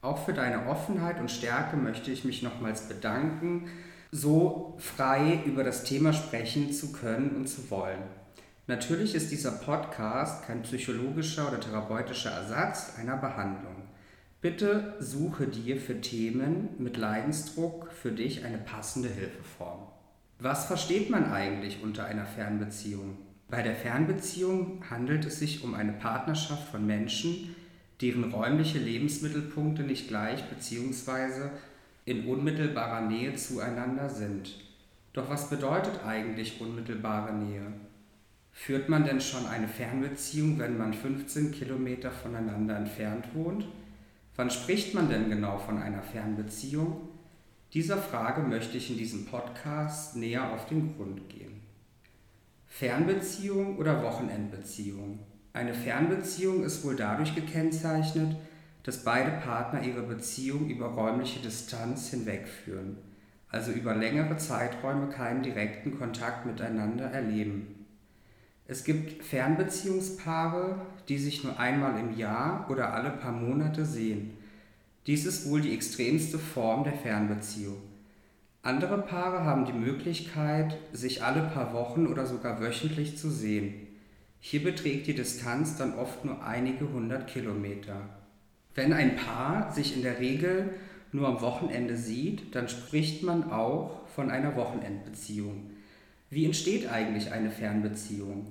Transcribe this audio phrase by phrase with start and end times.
[0.00, 3.68] Auch für deine Offenheit und Stärke möchte ich mich nochmals bedanken,
[4.12, 8.04] so frei über das Thema sprechen zu können und zu wollen.
[8.66, 13.90] Natürlich ist dieser Podcast kein psychologischer oder therapeutischer Ersatz einer Behandlung.
[14.40, 19.92] Bitte suche dir für Themen mit Leidensdruck für dich eine passende Hilfeform.
[20.44, 23.16] Was versteht man eigentlich unter einer Fernbeziehung?
[23.48, 27.54] Bei der Fernbeziehung handelt es sich um eine Partnerschaft von Menschen,
[28.00, 31.50] deren räumliche Lebensmittelpunkte nicht gleich bzw.
[32.06, 34.58] in unmittelbarer Nähe zueinander sind.
[35.12, 37.72] Doch was bedeutet eigentlich unmittelbare Nähe?
[38.50, 43.68] Führt man denn schon eine Fernbeziehung, wenn man 15 Kilometer voneinander entfernt wohnt?
[44.34, 47.11] Wann spricht man denn genau von einer Fernbeziehung?
[47.74, 51.62] Dieser Frage möchte ich in diesem Podcast näher auf den Grund gehen.
[52.66, 55.20] Fernbeziehung oder Wochenendbeziehung?
[55.54, 58.36] Eine Fernbeziehung ist wohl dadurch gekennzeichnet,
[58.82, 62.98] dass beide Partner ihre Beziehung über räumliche Distanz hinwegführen,
[63.48, 67.86] also über längere Zeiträume keinen direkten Kontakt miteinander erleben.
[68.66, 70.76] Es gibt Fernbeziehungspaare,
[71.08, 74.36] die sich nur einmal im Jahr oder alle paar Monate sehen
[75.06, 77.82] dies ist wohl die extremste Form der Fernbeziehung.
[78.62, 83.74] Andere Paare haben die Möglichkeit, sich alle paar Wochen oder sogar wöchentlich zu sehen.
[84.38, 88.08] Hier beträgt die Distanz dann oft nur einige hundert Kilometer.
[88.74, 90.70] Wenn ein Paar sich in der Regel
[91.10, 95.70] nur am Wochenende sieht, dann spricht man auch von einer Wochenendbeziehung.
[96.30, 98.46] Wie entsteht eigentlich eine Fernbeziehung?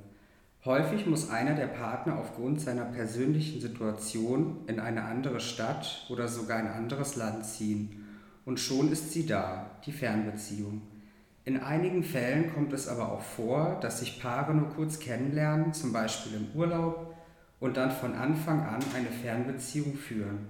[0.64, 6.60] Häufig muss einer der Partner aufgrund seiner persönlichen Situation in eine andere Stadt oder sogar
[6.60, 8.06] ein anderes Land ziehen.
[8.46, 10.84] Und schon ist sie da, die Fernbeziehung.
[11.46, 15.94] In einigen Fällen kommt es aber auch vor, dass sich Paare nur kurz kennenlernen, zum
[15.94, 17.16] Beispiel im Urlaub,
[17.60, 20.46] und dann von Anfang an eine Fernbeziehung führen.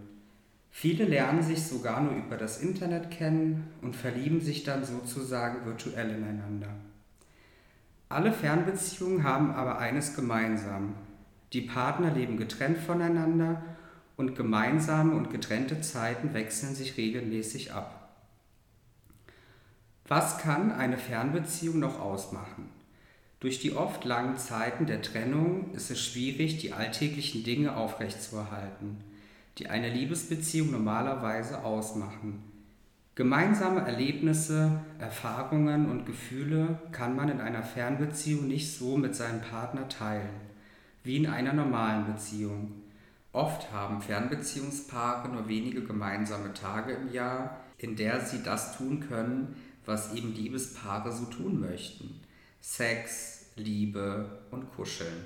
[0.72, 6.10] Viele lernen sich sogar nur über das Internet kennen und verlieben sich dann sozusagen virtuell
[6.10, 6.70] ineinander.
[8.12, 10.96] Alle Fernbeziehungen haben aber eines gemeinsam.
[11.54, 13.64] Die Partner leben getrennt voneinander
[14.18, 18.10] und gemeinsame und getrennte Zeiten wechseln sich regelmäßig ab.
[20.10, 22.70] Was kann eine Fernbeziehung noch ausmachen?
[23.40, 28.98] Durch die oft langen Zeiten der Trennung ist es schwierig, die alltäglichen Dinge aufrechtzuerhalten,
[29.58, 32.51] die eine Liebesbeziehung normalerweise ausmachen.
[33.22, 39.88] Gemeinsame Erlebnisse, Erfahrungen und Gefühle kann man in einer Fernbeziehung nicht so mit seinem Partner
[39.88, 40.42] teilen,
[41.04, 42.72] wie in einer normalen Beziehung.
[43.32, 49.56] Oft haben Fernbeziehungspaare nur wenige gemeinsame Tage im Jahr, in der sie das tun können,
[49.86, 52.22] was eben Liebespaare so tun möchten.
[52.60, 55.26] Sex, Liebe und Kuscheln.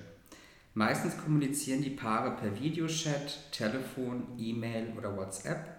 [0.74, 5.75] Meistens kommunizieren die Paare per Videochat, Telefon, E-Mail oder WhatsApp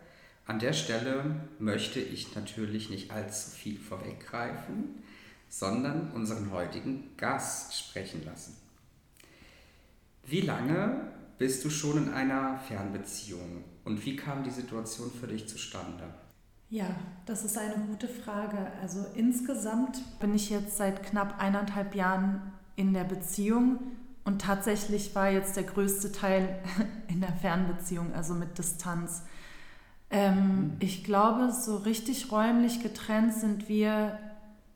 [0.46, 5.02] an der Stelle möchte ich natürlich nicht allzu viel vorweggreifen,
[5.48, 8.56] sondern unseren heutigen Gast sprechen lassen.
[10.24, 15.48] Wie lange bist du schon in einer Fernbeziehung und wie kam die Situation für dich
[15.48, 16.04] zustande?
[16.68, 18.72] Ja, das ist eine gute Frage.
[18.80, 23.78] Also insgesamt bin ich jetzt seit knapp eineinhalb Jahren in der Beziehung
[24.24, 26.60] und tatsächlich war jetzt der größte Teil
[27.08, 29.22] in der Fernbeziehung, also mit Distanz.
[30.10, 34.18] Ähm, ich glaube, so richtig räumlich getrennt sind wir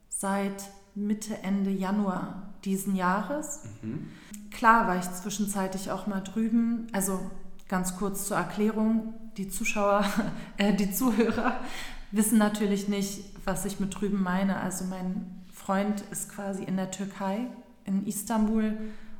[0.08, 3.64] seit Mitte, Ende Januar diesen Jahres.
[3.82, 4.08] Mhm.
[4.50, 6.88] Klar war ich zwischenzeitlich auch mal drüben.
[6.92, 7.20] Also
[7.68, 10.04] ganz kurz zur Erklärung, die Zuschauer,
[10.56, 11.56] äh, die Zuhörer
[12.10, 14.58] wissen natürlich nicht, was ich mit drüben meine.
[14.60, 17.46] Also mein Freund ist quasi in der Türkei
[17.84, 18.76] in Istanbul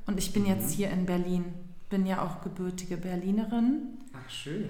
[0.06, 0.48] und ich bin mhm.
[0.48, 1.44] jetzt hier in Berlin.
[1.88, 3.98] Bin ja auch gebürtige Berlinerin.
[4.12, 4.68] Ach, schön.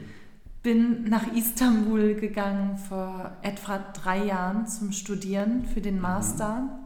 [0.63, 6.03] Bin nach Istanbul gegangen vor etwa drei Jahren zum Studieren für den mhm.
[6.03, 6.81] Master.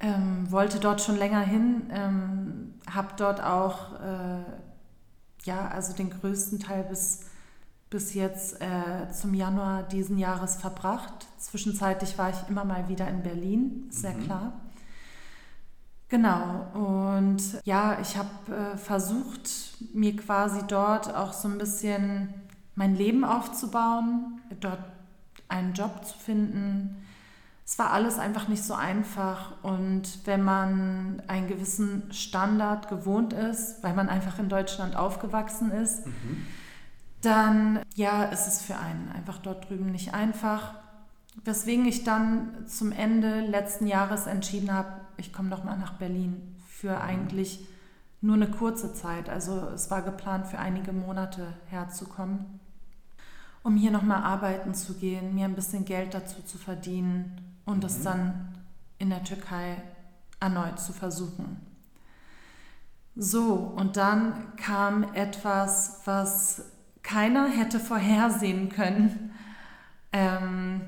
[0.00, 4.42] Ähm, wollte dort schon länger hin, ähm, habe dort auch äh,
[5.44, 7.20] ja, also den größten Teil bis,
[7.88, 11.26] bis jetzt äh, zum Januar diesen Jahres verbracht.
[11.38, 14.24] Zwischenzeitlich war ich immer mal wieder in Berlin, sehr mhm.
[14.24, 14.52] klar.
[16.08, 19.48] Genau, und ja, ich habe äh, versucht,
[19.94, 22.34] mir quasi dort auch so ein bisschen
[22.74, 24.80] mein Leben aufzubauen, dort
[25.48, 27.04] einen Job zu finden.
[27.64, 33.82] Es war alles einfach nicht so einfach und wenn man einen gewissen Standard gewohnt ist,
[33.82, 36.46] weil man einfach in Deutschland aufgewachsen ist, mhm.
[37.20, 40.74] dann ja, ist es für einen einfach dort drüben nicht einfach.
[41.44, 46.96] Weswegen ich dann zum Ende letzten Jahres entschieden habe, ich komme nochmal nach Berlin für
[46.96, 47.02] mhm.
[47.02, 47.66] eigentlich
[48.22, 49.28] nur eine kurze Zeit.
[49.28, 52.60] Also es war geplant, für einige Monate herzukommen,
[53.62, 57.84] um hier nochmal arbeiten zu gehen, mir ein bisschen Geld dazu zu verdienen und mhm.
[57.84, 58.54] es dann
[58.98, 59.82] in der Türkei
[60.40, 61.60] erneut zu versuchen.
[63.14, 66.64] So, und dann kam etwas, was
[67.02, 69.32] keiner hätte vorhersehen können.
[70.12, 70.80] Ähm,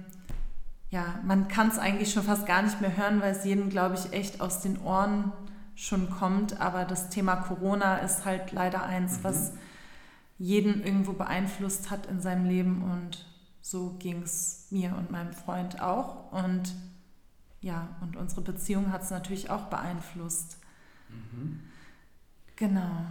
[0.91, 3.97] ja, man kann es eigentlich schon fast gar nicht mehr hören, weil es jedem, glaube
[3.97, 5.33] ich, echt aus den Ohren
[5.75, 6.61] schon kommt.
[6.61, 9.25] Aber das Thema Corona ist halt leider eins, mhm.
[9.25, 9.53] was
[10.39, 12.83] jeden irgendwo beeinflusst hat in seinem Leben.
[12.83, 13.27] Und
[13.61, 16.33] so ging es mir und meinem Freund auch.
[16.33, 16.75] Und
[17.61, 20.59] ja, und unsere Beziehung hat es natürlich auch beeinflusst.
[21.09, 21.61] Mhm.
[22.57, 23.07] Genau.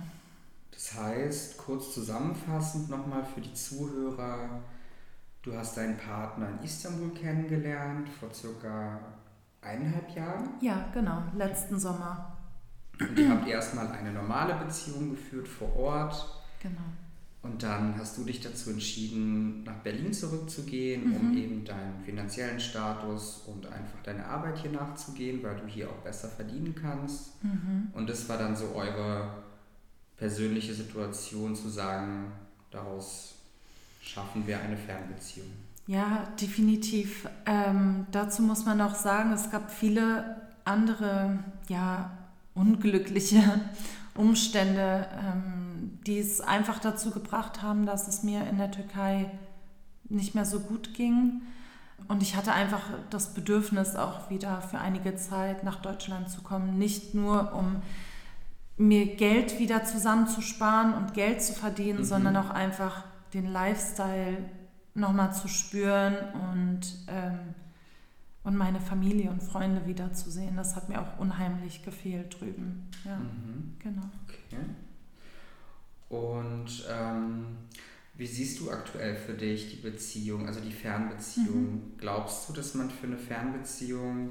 [0.72, 4.62] Das heißt, kurz zusammenfassend nochmal für die Zuhörer,
[5.44, 8.98] Du hast deinen Partner in Istanbul kennengelernt vor circa
[9.62, 10.52] eineinhalb Jahren.
[10.62, 12.38] Ja, genau, letzten Sommer.
[12.98, 16.44] Und ihr habt erstmal eine normale Beziehung geführt vor Ort.
[16.62, 16.80] Genau.
[17.44, 21.16] Und dann hast du dich dazu entschieden, nach Berlin zurückzugehen, mhm.
[21.18, 26.04] um eben deinen finanziellen Status und einfach deine Arbeit hier nachzugehen, weil du hier auch
[26.04, 27.44] besser verdienen kannst.
[27.44, 27.90] Mhm.
[27.94, 29.44] Und das war dann so eure
[30.16, 32.32] persönliche Situation zu sagen,
[32.72, 33.36] daraus
[34.02, 35.48] schaffen wir eine Fernbeziehung?
[35.86, 37.28] Ja, definitiv.
[37.46, 42.18] Ähm, dazu muss man auch sagen, es gab viele andere, ja,
[42.56, 43.42] unglückliche
[44.16, 49.32] Umstände, ähm, die es einfach dazu gebracht haben, dass es mir in der Türkei
[50.10, 51.42] nicht mehr so gut ging.
[52.08, 56.78] Und ich hatte einfach das Bedürfnis, auch wieder für einige Zeit nach Deutschland zu kommen.
[56.78, 57.82] Nicht nur, um
[58.78, 62.06] mir Geld wieder zusammenzusparen und Geld zu verdienen, mhm.
[62.06, 64.38] sondern auch einfach den Lifestyle
[64.96, 66.16] nochmal zu spüren
[66.52, 67.56] und, ähm,
[68.44, 70.56] und meine Familie und Freunde wiederzusehen.
[70.56, 72.90] Das hat mir auch unheimlich gefehlt drüben.
[73.06, 73.76] Ja, mhm.
[73.80, 74.10] genau.
[74.28, 74.64] Okay.
[76.10, 77.46] Und ähm,
[78.16, 81.74] wie siehst du aktuell für dich die Beziehung, also die Fernbeziehung?
[81.74, 81.82] Mhm.
[81.98, 84.30] Glaubst du, dass man für eine Fernbeziehung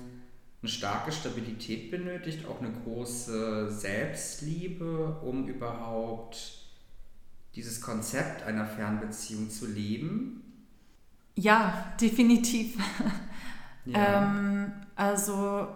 [0.62, 6.62] eine starke Stabilität benötigt, auch eine große Selbstliebe, um überhaupt
[7.56, 10.42] dieses Konzept einer Fernbeziehung zu leben?
[11.34, 12.76] Ja, definitiv.
[13.84, 14.22] Ja.
[14.22, 15.68] ähm, also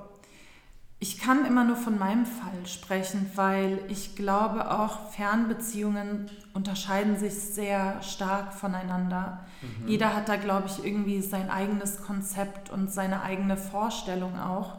[0.99, 7.34] ich kann immer nur von meinem Fall sprechen, weil ich glaube auch Fernbeziehungen unterscheiden sich
[7.34, 9.44] sehr stark voneinander.
[9.60, 9.89] Mhm.
[9.89, 14.79] Jeder hat da, glaube ich, irgendwie sein eigenes Konzept und seine eigene Vorstellung auch.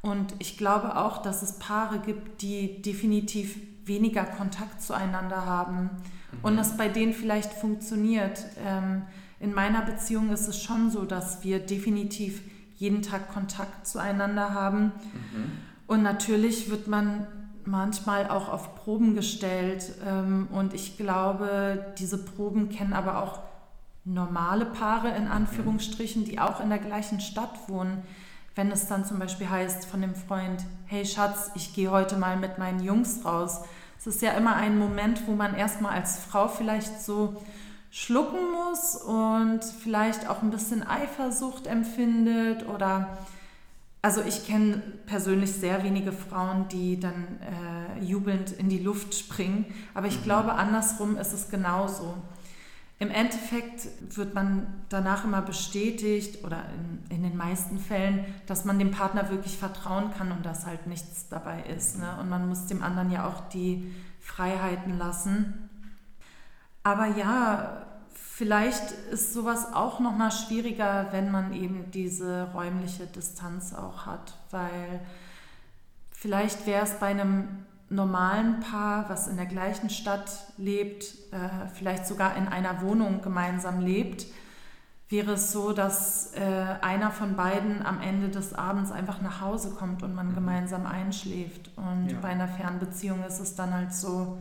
[0.00, 5.90] Und ich glaube auch, dass es Paare gibt, die definitiv weniger Kontakt zueinander haben
[6.42, 8.44] und das bei denen vielleicht funktioniert.
[8.64, 9.02] Ähm,
[9.38, 12.42] in meiner Beziehung ist es schon so, dass wir definitiv
[12.82, 14.86] jeden Tag Kontakt zueinander haben.
[14.86, 15.52] Mhm.
[15.86, 17.28] Und natürlich wird man
[17.64, 19.92] manchmal auch auf Proben gestellt.
[20.04, 23.38] Ähm, und ich glaube, diese Proben kennen aber auch
[24.04, 28.02] normale Paare in Anführungsstrichen, die auch in der gleichen Stadt wohnen.
[28.56, 32.36] Wenn es dann zum Beispiel heißt von dem Freund, hey Schatz, ich gehe heute mal
[32.36, 33.60] mit meinen Jungs raus
[34.04, 37.40] es ist ja immer ein Moment, wo man erstmal als Frau vielleicht so
[37.92, 43.18] schlucken muss und vielleicht auch ein bisschen Eifersucht empfindet oder
[44.00, 47.38] also ich kenne persönlich sehr wenige Frauen, die dann
[48.00, 50.24] äh, jubelnd in die Luft springen, aber ich mhm.
[50.24, 52.16] glaube, andersrum ist es genauso.
[52.98, 56.64] Im Endeffekt wird man danach immer bestätigt oder
[57.10, 60.86] in, in, den meisten Fällen, dass man dem Partner wirklich vertrauen kann und dass halt
[60.86, 61.98] nichts dabei ist.
[61.98, 62.16] Ne?
[62.20, 65.68] Und man muss dem anderen ja auch die Freiheiten lassen.
[66.82, 73.74] Aber ja, vielleicht ist sowas auch noch mal schwieriger, wenn man eben diese räumliche Distanz
[73.74, 75.00] auch hat, weil
[76.22, 77.48] Vielleicht wäre es bei einem
[77.88, 83.80] normalen Paar, was in der gleichen Stadt lebt, äh, vielleicht sogar in einer Wohnung gemeinsam
[83.80, 84.26] lebt,
[85.08, 89.70] wäre es so, dass äh, einer von beiden am Ende des Abends einfach nach Hause
[89.70, 90.34] kommt und man mhm.
[90.36, 91.72] gemeinsam einschläft.
[91.74, 92.18] Und ja.
[92.22, 94.38] bei einer Fernbeziehung ist es dann halt so,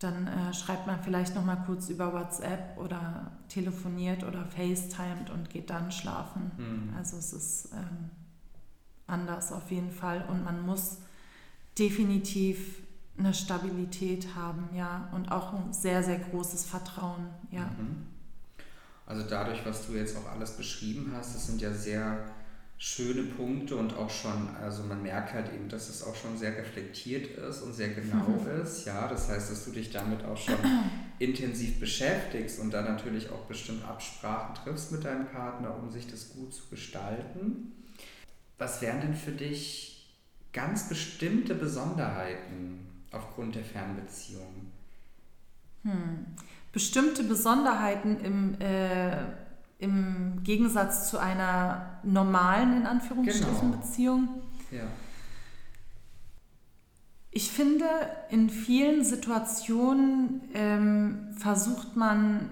[0.00, 5.50] dann äh, schreibt man vielleicht noch mal kurz über WhatsApp oder telefoniert oder FaceTimet und
[5.50, 6.50] geht dann schlafen.
[6.56, 6.94] Mhm.
[6.96, 8.10] Also es ist ähm,
[9.06, 10.98] anders auf jeden Fall und man muss
[11.78, 12.82] definitiv
[13.18, 17.64] eine Stabilität haben, ja, und auch ein sehr, sehr großes Vertrauen, ja.
[17.64, 18.06] Mhm.
[19.04, 22.24] Also dadurch, was du jetzt auch alles beschrieben hast, das sind ja sehr
[22.82, 26.56] schöne Punkte und auch schon, also man merkt halt eben, dass es auch schon sehr
[26.56, 28.62] reflektiert ist und sehr genau mhm.
[28.62, 30.56] ist, ja, das heißt, dass du dich damit auch schon
[31.18, 36.30] intensiv beschäftigst und dann natürlich auch bestimmt Absprachen triffst mit deinem Partner, um sich das
[36.30, 37.72] gut zu gestalten.
[38.56, 40.16] Was wären denn für dich
[40.54, 44.72] ganz bestimmte Besonderheiten aufgrund der Fernbeziehung?
[45.82, 46.24] Hm.
[46.72, 49.18] Bestimmte Besonderheiten im, äh,
[49.80, 53.76] im Gegensatz zu einer normalen, in Anführungsstrichen, genau.
[53.76, 54.28] Beziehung?
[54.70, 54.84] Ja.
[57.30, 57.86] Ich finde,
[58.28, 62.50] in vielen Situationen ähm, versucht man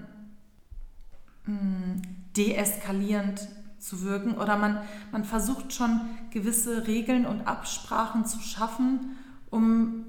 [1.45, 2.01] mh, hm,
[2.35, 4.79] deeskalierend zu wirken oder man,
[5.11, 9.17] man versucht schon gewisse Regeln und Absprachen zu schaffen,
[9.49, 10.05] um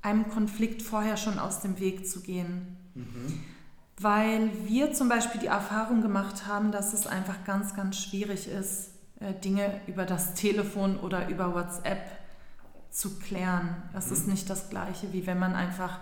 [0.00, 2.76] einem Konflikt vorher schon aus dem Weg zu gehen.
[2.94, 3.40] Mhm.
[3.98, 8.90] Weil wir zum Beispiel die Erfahrung gemacht haben, dass es einfach ganz, ganz schwierig ist,
[9.20, 12.00] äh, Dinge über das Telefon oder über WhatsApp
[12.90, 13.82] zu klären.
[13.92, 14.12] Das mhm.
[14.12, 16.00] ist nicht das gleiche, wie wenn man einfach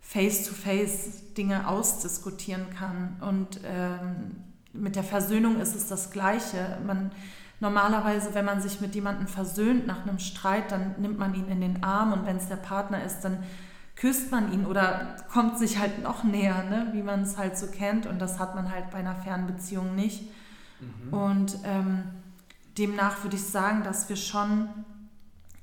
[0.00, 3.16] face-to-face -face Dinge ausdiskutieren kann.
[3.20, 4.36] Und ähm,
[4.72, 6.78] mit der Versöhnung ist es das Gleiche.
[6.86, 7.12] Man,
[7.60, 11.60] normalerweise, wenn man sich mit jemandem versöhnt nach einem Streit, dann nimmt man ihn in
[11.60, 13.42] den Arm und wenn es der Partner ist, dann
[14.02, 16.88] küsst man ihn oder kommt sich halt noch näher, ne?
[16.92, 18.04] wie man es halt so kennt.
[18.06, 20.24] Und das hat man halt bei einer Fernbeziehung nicht.
[20.80, 21.14] Mhm.
[21.14, 22.02] Und ähm,
[22.76, 24.68] demnach würde ich sagen, dass wir schon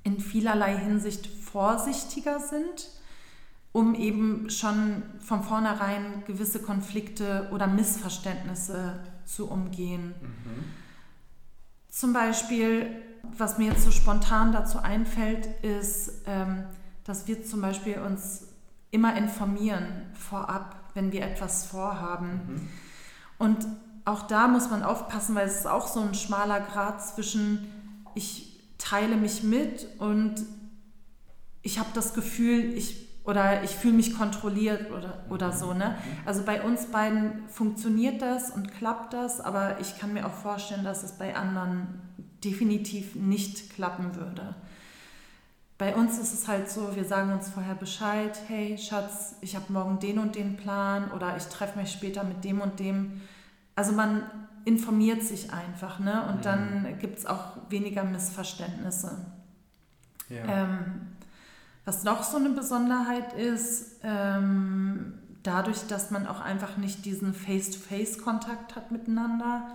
[0.03, 2.87] in vielerlei Hinsicht vorsichtiger sind
[3.71, 10.15] um eben schon von vornherein gewisse Konflikte oder Missverständnisse zu umgehen.
[10.21, 10.63] Mhm.
[11.89, 12.87] Zum Beispiel,
[13.37, 16.63] was mir jetzt so spontan dazu einfällt, ist, ähm,
[17.09, 18.45] dass wir zum Beispiel uns
[18.91, 22.41] immer informieren vorab, wenn wir etwas vorhaben.
[22.47, 22.69] Mhm.
[23.39, 23.67] Und
[24.05, 27.67] auch da muss man aufpassen, weil es ist auch so ein schmaler Grad zwischen,
[28.13, 30.35] ich teile mich mit und
[31.63, 35.73] ich habe das Gefühl, ich oder ich fühle mich kontrolliert oder, oder so.
[35.73, 35.95] Ne?
[36.25, 40.83] Also bei uns beiden funktioniert das und klappt das, aber ich kann mir auch vorstellen,
[40.83, 42.01] dass es bei anderen
[42.43, 44.55] definitiv nicht klappen würde.
[45.79, 49.71] Bei uns ist es halt so, wir sagen uns vorher Bescheid, hey Schatz, ich habe
[49.71, 53.21] morgen den und den Plan oder ich treffe mich später mit dem und dem.
[53.75, 54.23] Also man
[54.65, 56.25] informiert sich einfach ne?
[56.27, 56.41] und mhm.
[56.41, 59.25] dann gibt es auch weniger Missverständnisse.
[60.27, 60.43] Ja.
[60.47, 61.07] Ähm,
[61.85, 68.75] was noch so eine Besonderheit ist, ähm, dadurch, dass man auch einfach nicht diesen Face-to-Face-Kontakt
[68.75, 69.73] hat miteinander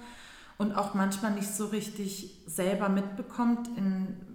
[0.58, 4.33] und auch manchmal nicht so richtig selber mitbekommt, in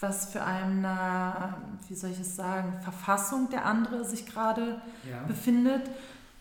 [0.00, 1.54] was für eine,
[1.88, 5.22] wie soll ich es sagen, Verfassung der andere sich gerade ja.
[5.26, 5.90] befindet,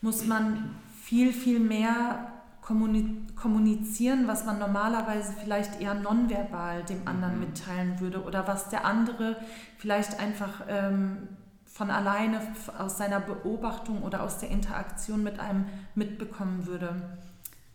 [0.02, 7.40] muss man viel, viel mehr kommunizieren, was man normalerweise vielleicht eher nonverbal dem anderen mhm.
[7.46, 9.38] mitteilen würde oder was der andere
[9.78, 11.30] vielleicht einfach ähm,
[11.66, 12.42] von alleine
[12.78, 16.90] aus seiner Beobachtung oder aus der Interaktion mit einem mitbekommen würde.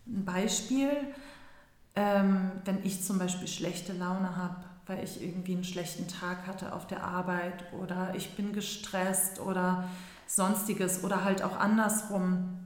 [0.05, 0.91] Ein Beispiel,
[1.95, 6.73] ähm, wenn ich zum Beispiel schlechte Laune habe, weil ich irgendwie einen schlechten Tag hatte
[6.73, 9.87] auf der Arbeit oder ich bin gestresst oder
[10.27, 12.59] sonstiges oder halt auch andersrum,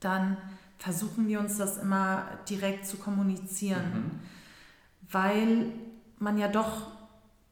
[0.00, 0.36] dann
[0.78, 4.10] versuchen wir uns das immer direkt zu kommunizieren, mhm.
[5.10, 5.66] weil
[6.18, 6.88] man ja doch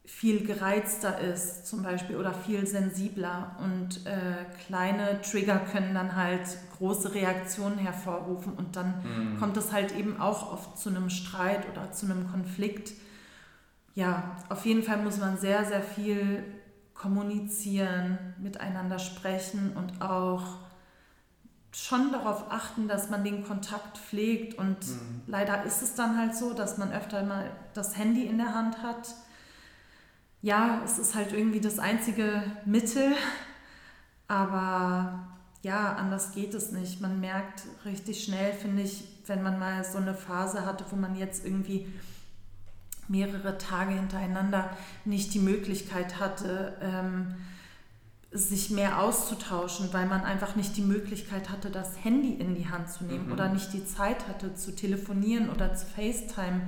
[0.04, 6.42] viel gereizter ist zum Beispiel oder viel sensibler und äh, kleine Trigger können dann halt
[6.78, 9.38] große Reaktionen hervorrufen und dann mhm.
[9.38, 12.92] kommt es halt eben auch oft zu einem Streit oder zu einem Konflikt.
[13.94, 16.44] Ja, auf jeden Fall muss man sehr, sehr viel
[16.94, 20.58] kommunizieren, miteinander sprechen und auch
[21.72, 24.54] schon darauf achten, dass man den Kontakt pflegt.
[24.58, 25.22] Und mhm.
[25.26, 28.82] leider ist es dann halt so, dass man öfter mal das Handy in der Hand
[28.82, 29.14] hat.
[30.42, 33.12] Ja, es ist halt irgendwie das einzige Mittel,
[34.26, 35.28] aber
[35.62, 37.00] ja, anders geht es nicht.
[37.00, 41.14] Man merkt richtig schnell, finde ich, wenn man mal so eine Phase hatte, wo man
[41.14, 41.92] jetzt irgendwie
[43.10, 44.70] mehrere Tage hintereinander
[45.04, 47.34] nicht die Möglichkeit hatte, ähm,
[48.32, 52.88] sich mehr auszutauschen, weil man einfach nicht die Möglichkeit hatte, das Handy in die Hand
[52.88, 53.32] zu nehmen mhm.
[53.32, 56.62] oder nicht die Zeit hatte zu telefonieren oder zu FaceTime.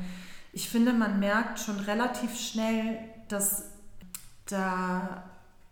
[0.52, 3.66] Ich finde, man merkt schon relativ schnell, dass
[4.46, 5.22] da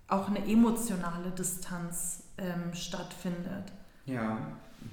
[0.06, 3.72] auch eine emotionale Distanz ähm, stattfindet.
[4.06, 4.38] Ja,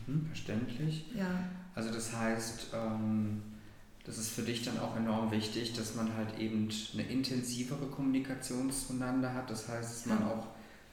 [0.08, 1.06] mhm, verständlich.
[1.16, 1.28] Ja.
[1.76, 3.44] Also das heißt, ähm,
[4.08, 8.72] das ist für dich dann auch enorm wichtig, dass man halt eben eine intensivere Kommunikation
[8.72, 9.52] zueinander hat.
[9.52, 10.48] Das heißt, dass man auch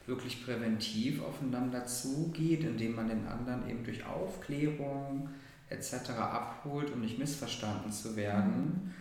[0.05, 5.29] wirklich präventiv aufeinander zugeht, indem man den anderen eben durch Aufklärung
[5.69, 6.09] etc.
[6.11, 8.83] abholt, um nicht missverstanden zu werden.
[8.83, 8.91] Mhm.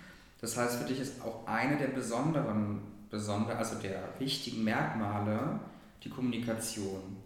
[0.40, 5.58] Das heißt, für dich ist auch eine der besonderen, besonder, also der wichtigen Merkmale
[6.04, 7.16] die Kommunikation.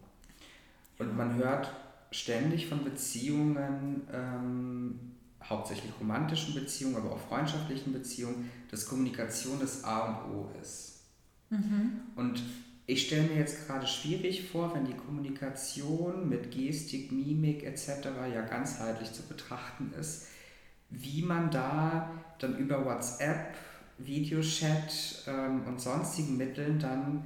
[0.99, 1.71] Und man hört
[2.11, 5.18] ständig von Beziehungen, ähm,
[5.49, 11.05] hauptsächlich romantischen Beziehungen, aber auch freundschaftlichen Beziehungen, dass Kommunikation das A und O ist.
[11.50, 12.00] Mhm.
[12.17, 12.43] Und
[12.87, 18.09] ich stelle mir jetzt gerade schwierig vor, wenn die Kommunikation mit Gestik, Mimik etc.
[18.33, 20.28] ja ganzheitlich zu betrachten ist,
[20.90, 23.55] wie man da dann über WhatsApp,
[23.99, 27.25] Videochat ähm, und sonstigen Mitteln dann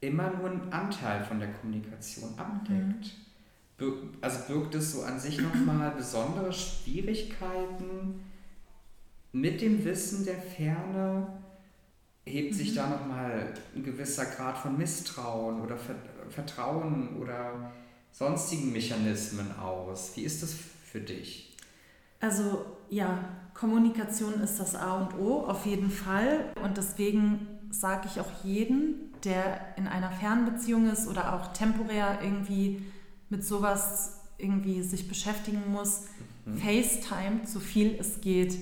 [0.00, 2.72] immer nur einen Anteil von der Kommunikation abdeckt.
[2.72, 3.27] Mhm.
[4.20, 8.20] Also birgt es so an sich nochmal besondere Schwierigkeiten
[9.32, 11.28] mit dem Wissen der Ferne
[12.28, 12.76] hebt sich mhm.
[12.76, 15.76] da nochmal ein gewisser Grad von Misstrauen oder
[16.28, 17.72] Vertrauen oder
[18.12, 20.12] sonstigen Mechanismen aus?
[20.14, 20.54] Wie ist das
[20.84, 21.56] für dich?
[22.20, 23.18] Also ja,
[23.54, 28.94] Kommunikation ist das A und O auf jeden Fall und deswegen sage ich auch jedem,
[29.24, 32.82] der in einer Fernbeziehung ist oder auch temporär irgendwie
[33.30, 36.04] mit sowas irgendwie sich beschäftigen muss,
[36.44, 36.58] mhm.
[36.58, 38.56] FaceTime, so viel es geht.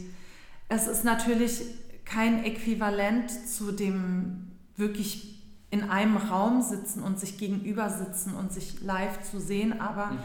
[0.69, 1.63] Es ist natürlich
[2.05, 5.37] kein Äquivalent zu dem wirklich
[5.71, 10.19] in einem Raum sitzen und sich gegenüber sitzen und sich live zu sehen, aber mhm.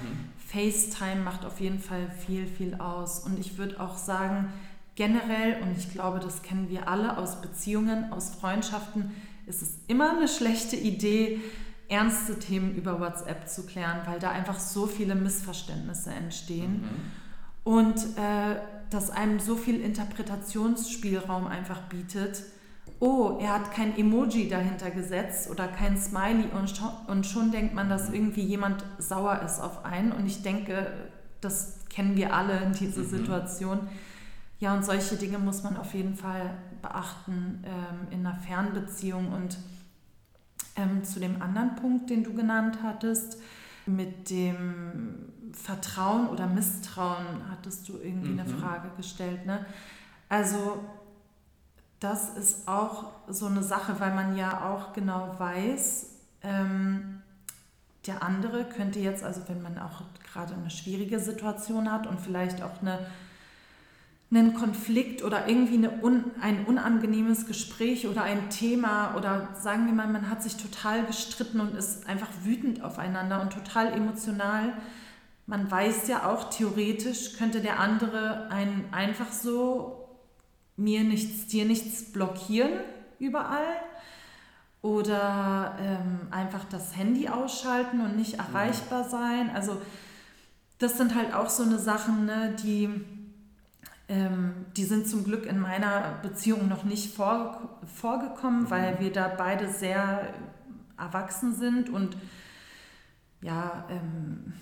[0.47, 3.19] FaceTime macht auf jeden Fall viel, viel aus.
[3.19, 4.51] Und ich würde auch sagen,
[4.95, 9.12] generell, und ich glaube, das kennen wir alle aus Beziehungen, aus Freundschaften,
[9.47, 11.41] ist es immer eine schlechte Idee,
[11.91, 16.82] ernste Themen über WhatsApp zu klären, weil da einfach so viele Missverständnisse entstehen.
[16.82, 17.12] Mhm.
[17.63, 18.56] Und äh,
[18.89, 22.43] das einem so viel Interpretationsspielraum einfach bietet.
[22.99, 27.73] Oh, er hat kein Emoji dahinter gesetzt oder kein Smiley und schon, und schon denkt
[27.73, 30.12] man, dass irgendwie jemand sauer ist auf einen.
[30.13, 30.91] Und ich denke,
[31.41, 33.10] das kennen wir alle in dieser mhm.
[33.10, 33.80] Situation.
[34.60, 39.32] Ja, und solche Dinge muss man auf jeden Fall beachten ähm, in einer Fernbeziehung.
[39.34, 39.58] Und
[40.75, 43.38] ähm, zu dem anderen Punkt, den du genannt hattest,
[43.86, 48.39] mit dem Vertrauen oder Misstrauen hattest du irgendwie mhm.
[48.39, 49.45] eine Frage gestellt.
[49.45, 49.65] Ne?
[50.29, 50.79] Also
[51.99, 56.07] das ist auch so eine Sache, weil man ja auch genau weiß,
[56.43, 57.21] ähm,
[58.07, 62.63] der andere könnte jetzt, also wenn man auch gerade eine schwierige Situation hat und vielleicht
[62.63, 63.05] auch eine
[64.32, 69.94] einen Konflikt oder irgendwie eine un, ein unangenehmes Gespräch oder ein Thema oder sagen wir
[69.94, 74.74] mal, man hat sich total gestritten und ist einfach wütend aufeinander und total emotional.
[75.48, 80.08] Man weiß ja auch, theoretisch könnte der andere einen einfach so
[80.78, 82.72] mir nichts, dir nichts blockieren
[83.20, 83.76] überall
[84.82, 89.52] oder ähm, einfach das Handy ausschalten und nicht erreichbar sein.
[89.54, 89.78] Also
[90.80, 92.89] das sind halt auch so eine Sachen, ne, die
[94.12, 99.00] ähm, die sind zum Glück in meiner Beziehung noch nicht vor, vorgekommen, weil mhm.
[99.00, 100.34] wir da beide sehr
[100.97, 102.17] erwachsen sind und
[103.41, 104.54] ja, ähm,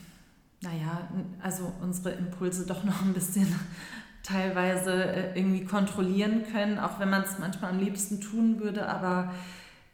[0.61, 1.09] naja,
[1.41, 3.47] also unsere Impulse doch noch ein bisschen
[4.23, 8.87] teilweise äh, irgendwie kontrollieren können, auch wenn man es manchmal am liebsten tun würde.
[8.87, 9.33] Aber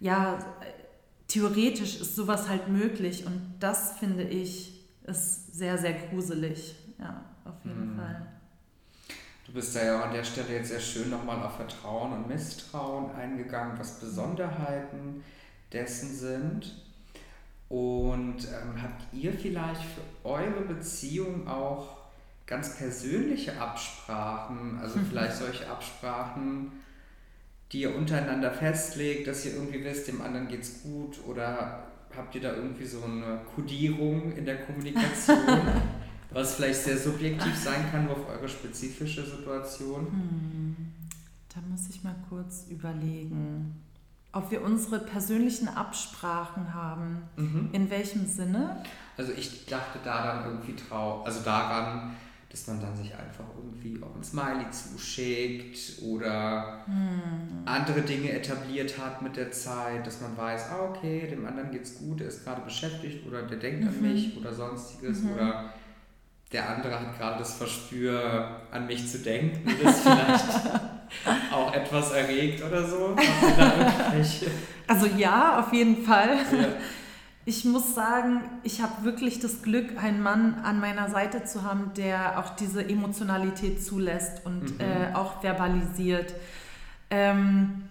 [0.02, 0.38] ja,
[1.30, 6.76] theoretisch ist sowas halt möglich und das finde ich ist sehr, sehr gruselig.
[7.00, 7.98] Ja, auf jeden mhm.
[7.98, 8.35] Fall.
[9.56, 13.16] Du bist da ja an der Stelle jetzt sehr schön nochmal auf Vertrauen und Misstrauen
[13.16, 15.24] eingegangen, was Besonderheiten
[15.72, 16.84] dessen sind.
[17.70, 22.00] Und ähm, habt ihr vielleicht für eure Beziehung auch
[22.46, 26.74] ganz persönliche Absprachen, also vielleicht solche Absprachen,
[27.72, 32.42] die ihr untereinander festlegt, dass ihr irgendwie wisst, dem anderen geht's gut oder habt ihr
[32.42, 35.38] da irgendwie so eine Kodierung in der Kommunikation?
[36.36, 40.06] was vielleicht sehr subjektiv sein kann auf eure spezifische Situation?
[40.06, 40.76] Hm,
[41.48, 43.82] da muss ich mal kurz überlegen,
[44.34, 47.22] ob wir unsere persönlichen Absprachen haben.
[47.38, 47.70] Mhm.
[47.72, 48.84] In welchem Sinne?
[49.16, 52.18] Also ich dachte daran irgendwie trau, also daran,
[52.50, 57.64] dass man dann sich einfach irgendwie auch ein Smiley zuschickt oder hm.
[57.66, 61.98] andere Dinge etabliert hat mit der Zeit, dass man weiß, ah, okay, dem anderen geht's
[61.98, 63.88] gut, der ist gerade beschäftigt oder der denkt mhm.
[63.88, 65.34] an mich oder sonstiges mhm.
[65.34, 65.74] oder
[66.56, 70.46] der andere hat gerade das Verspür, an mich zu denken ist vielleicht
[71.52, 73.16] auch etwas erregt oder so.
[74.88, 76.38] Also ja, auf jeden Fall.
[76.52, 76.68] Ja
[77.46, 81.92] ich muss sagen, ich habe wirklich das Glück, einen Mann an meiner Seite zu haben,
[81.96, 84.80] der auch diese Emotionalität zulässt und mhm.
[84.80, 86.34] äh, auch verbalisiert.
[87.12, 87.84] Ähm,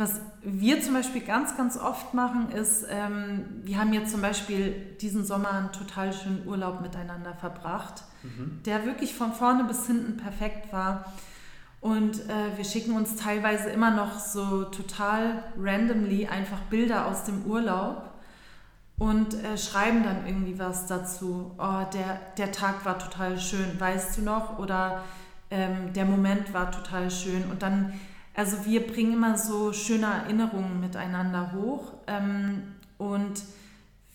[0.00, 4.96] was wir zum Beispiel ganz, ganz oft machen, ist, ähm, wir haben jetzt zum Beispiel
[4.98, 8.62] diesen Sommer einen total schönen Urlaub miteinander verbracht, mhm.
[8.64, 11.12] der wirklich von vorne bis hinten perfekt war.
[11.82, 17.44] Und äh, wir schicken uns teilweise immer noch so total randomly einfach Bilder aus dem
[17.44, 18.10] Urlaub
[18.98, 21.54] und äh, schreiben dann irgendwie was dazu.
[21.58, 24.58] Oh, der, der Tag war total schön, weißt du noch?
[24.58, 25.02] Oder
[25.50, 27.50] ähm, der Moment war total schön.
[27.50, 27.92] Und dann,
[28.34, 31.94] also wir bringen immer so schöne Erinnerungen miteinander hoch.
[32.06, 32.62] Ähm,
[32.98, 33.42] und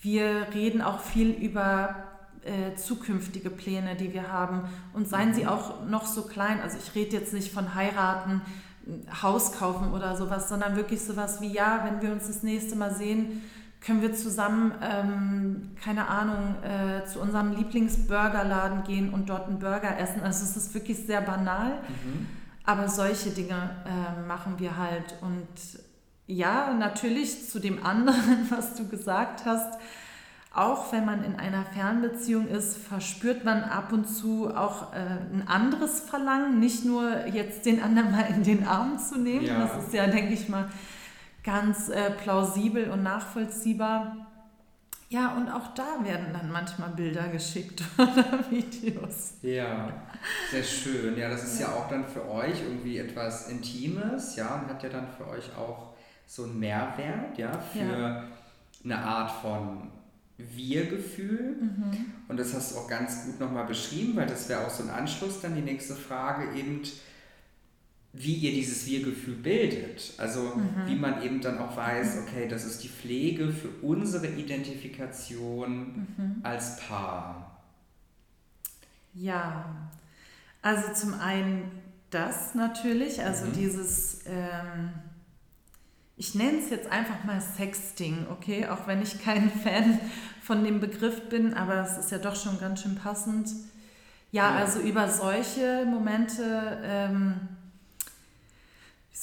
[0.01, 1.95] wir reden auch viel über
[2.43, 4.61] äh, zukünftige Pläne, die wir haben.
[4.93, 5.49] Und seien sie mhm.
[5.49, 6.61] auch noch so klein.
[6.61, 8.41] Also ich rede jetzt nicht von heiraten,
[9.21, 12.93] Haus kaufen oder sowas, sondern wirklich sowas wie, ja, wenn wir uns das nächste Mal
[12.93, 13.41] sehen,
[13.81, 19.97] können wir zusammen, ähm, keine Ahnung, äh, zu unserem Lieblingsburgerladen gehen und dort einen Burger
[19.97, 20.21] essen.
[20.21, 22.27] Also es ist wirklich sehr banal, mhm.
[22.65, 25.15] Aber solche Dinge äh, machen wir halt.
[25.21, 25.47] Und
[26.27, 29.79] ja, natürlich zu dem anderen, was du gesagt hast,
[30.53, 35.43] auch wenn man in einer Fernbeziehung ist, verspürt man ab und zu auch äh, ein
[35.47, 39.45] anderes Verlangen, nicht nur jetzt den anderen mal in den Arm zu nehmen.
[39.45, 39.65] Ja.
[39.65, 40.69] Das ist ja, denke ich mal,
[41.43, 44.24] ganz äh, plausibel und nachvollziehbar.
[45.09, 49.35] Ja, und auch da werden dann manchmal Bilder geschickt oder Videos.
[49.41, 49.93] Ja,
[50.49, 51.17] sehr schön.
[51.17, 51.67] Ja, das ist ja.
[51.67, 55.55] ja auch dann für euch irgendwie etwas Intimes, ja, und hat ja dann für euch
[55.55, 55.93] auch
[56.25, 58.23] so einen Mehrwert, ja, für ja.
[58.83, 59.91] eine Art von
[60.37, 61.55] Wir-Gefühl.
[61.61, 62.13] Mhm.
[62.27, 64.89] Und das hast du auch ganz gut nochmal beschrieben, weil das wäre auch so ein
[64.89, 66.81] Anschluss dann die nächste Frage eben,
[68.17, 70.13] wie ihr dieses Wir-Gefühl bildet.
[70.17, 70.87] Also mhm.
[70.87, 76.35] wie man eben dann auch weiß, okay, das ist die Pflege für unsere Identifikation mhm.
[76.43, 77.61] als Paar.
[79.13, 79.89] Ja,
[80.61, 81.71] also zum einen
[82.09, 83.53] das natürlich, also mhm.
[83.53, 84.91] dieses, ähm,
[86.15, 89.99] ich nenne es jetzt einfach mal Sexting, okay, auch wenn ich kein Fan
[90.41, 93.49] von dem Begriff bin, aber es ist ja doch schon ganz schön passend.
[94.31, 94.55] Ja, ja.
[94.55, 96.79] also über solche Momente.
[96.83, 97.54] Ähm,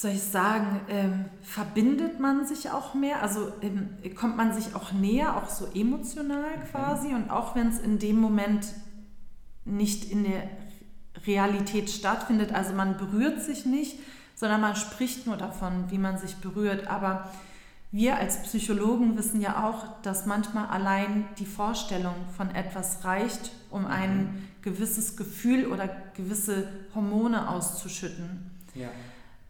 [0.03, 4.91] soll ich sagen, ähm, verbindet man sich auch mehr, also ähm, kommt man sich auch
[4.91, 6.69] näher, auch so emotional mhm.
[6.69, 7.15] quasi mhm.
[7.15, 8.67] und auch wenn es in dem Moment
[9.63, 10.49] nicht in der
[11.25, 13.97] Realität stattfindet, also man berührt sich nicht,
[14.35, 17.31] sondern man spricht nur davon, wie man sich berührt, aber
[17.93, 23.85] wir als Psychologen wissen ja auch, dass manchmal allein die Vorstellung von etwas reicht, um
[23.85, 24.47] ein mhm.
[24.63, 28.51] gewisses Gefühl oder gewisse Hormone auszuschütten.
[28.75, 28.89] Ja.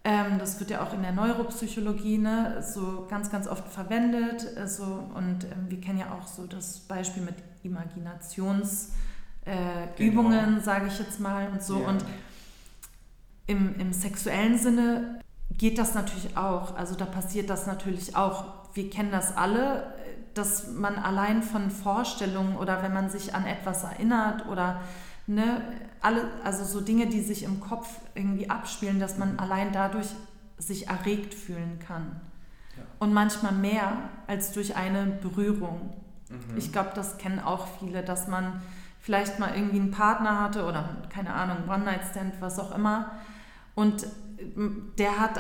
[0.06, 4.46] Ähm, das wird ja auch in der Neuropsychologie ne, so ganz, ganz oft verwendet.
[4.58, 4.84] Äh, so,
[5.16, 8.92] und ähm, wir kennen ja auch so das Beispiel mit Imaginationsübungen,
[9.46, 10.60] äh, genau.
[10.62, 11.80] sage ich jetzt mal und so.
[11.80, 11.88] Ja.
[11.88, 12.04] Und
[13.48, 15.22] im, im sexuellen Sinne
[15.58, 16.76] geht das natürlich auch.
[16.76, 18.46] Also da passiert das natürlich auch.
[18.74, 19.94] Wir kennen das alle,
[20.34, 24.82] dass man allein von Vorstellungen oder wenn man sich an etwas erinnert oder
[25.28, 25.62] ne,
[26.02, 30.08] alle, also so Dinge, die sich im Kopf irgendwie abspielen, dass man allein dadurch
[30.58, 32.22] sich erregt fühlen kann.
[32.78, 32.84] Ja.
[33.00, 35.94] Und manchmal mehr als durch eine Berührung.
[36.30, 36.58] Mhm.
[36.58, 38.62] Ich glaube, das kennen auch viele, dass man
[39.00, 43.12] vielleicht mal irgendwie einen Partner hatte oder keine Ahnung, One-Night-Stand, was auch immer.
[43.76, 44.08] Und
[44.98, 45.40] der hat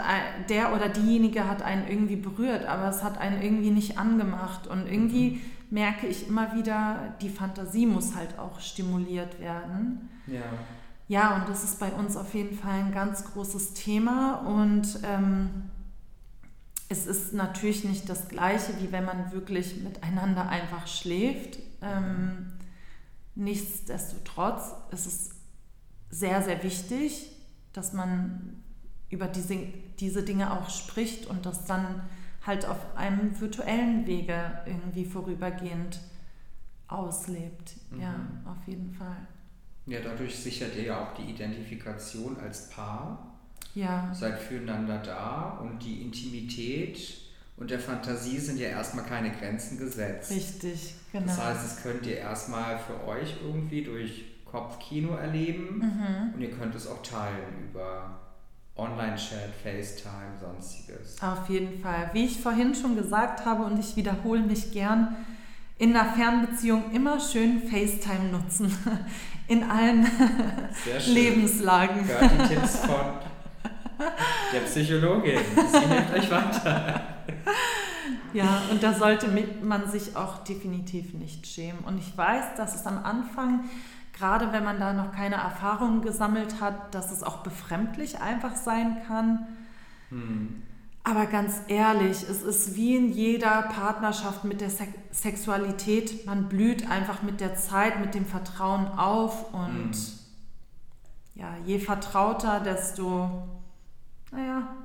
[0.49, 4.67] der oder diejenige hat einen irgendwie berührt, aber es hat einen irgendwie nicht angemacht.
[4.67, 10.07] Und irgendwie mhm merke ich immer wieder, die Fantasie muss halt auch stimuliert werden.
[10.27, 10.43] Ja.
[11.07, 15.49] Ja, und das ist bei uns auf jeden Fall ein ganz großes Thema und ähm,
[16.89, 21.57] es ist natürlich nicht das Gleiche, wie wenn man wirklich miteinander einfach schläft.
[21.81, 22.53] Ähm,
[23.35, 25.29] nichtsdestotrotz ist es
[26.11, 27.31] sehr, sehr wichtig,
[27.73, 28.63] dass man
[29.09, 29.57] über diese,
[29.99, 32.03] diese Dinge auch spricht und das dann
[32.45, 35.99] halt auf einem virtuellen Wege irgendwie vorübergehend
[36.87, 37.75] auslebt.
[37.91, 38.01] Mhm.
[38.01, 39.27] Ja, auf jeden Fall.
[39.85, 43.35] Ja, dadurch sichert ihr ja auch die Identifikation als Paar.
[43.75, 44.13] Ja.
[44.13, 47.17] Seid füreinander da und die Intimität
[47.57, 50.31] und der Fantasie sind ja erstmal keine Grenzen gesetzt.
[50.31, 51.25] Richtig, genau.
[51.25, 56.33] Das heißt, es könnt ihr erstmal für euch irgendwie durch Kopfkino erleben mhm.
[56.35, 58.19] und ihr könnt es auch teilen über
[58.75, 61.21] Online-Chat, FaceTime, sonstiges.
[61.21, 62.09] Auf jeden Fall.
[62.13, 65.15] Wie ich vorhin schon gesagt habe und ich wiederhole mich gern,
[65.77, 68.75] in einer Fernbeziehung immer schön FaceTime nutzen.
[69.49, 70.07] In allen
[71.07, 72.07] Lebenslagen.
[72.07, 73.17] Hört die Tipps von
[74.53, 75.39] der Psychologin.
[75.69, 77.03] Sie hilft euch weiter.
[78.33, 79.27] Ja, und da sollte
[79.61, 81.83] man sich auch definitiv nicht schämen.
[81.85, 83.65] Und ich weiß, dass es am Anfang
[84.13, 89.01] gerade wenn man da noch keine Erfahrungen gesammelt hat, dass es auch befremdlich einfach sein
[89.07, 89.47] kann.
[90.09, 90.63] Hm.
[91.03, 96.89] Aber ganz ehrlich, es ist wie in jeder Partnerschaft mit der Se Sexualität, man blüht
[96.89, 100.19] einfach mit der Zeit, mit dem Vertrauen auf und hm.
[101.35, 103.43] ja, je vertrauter, desto,
[104.31, 104.75] naja,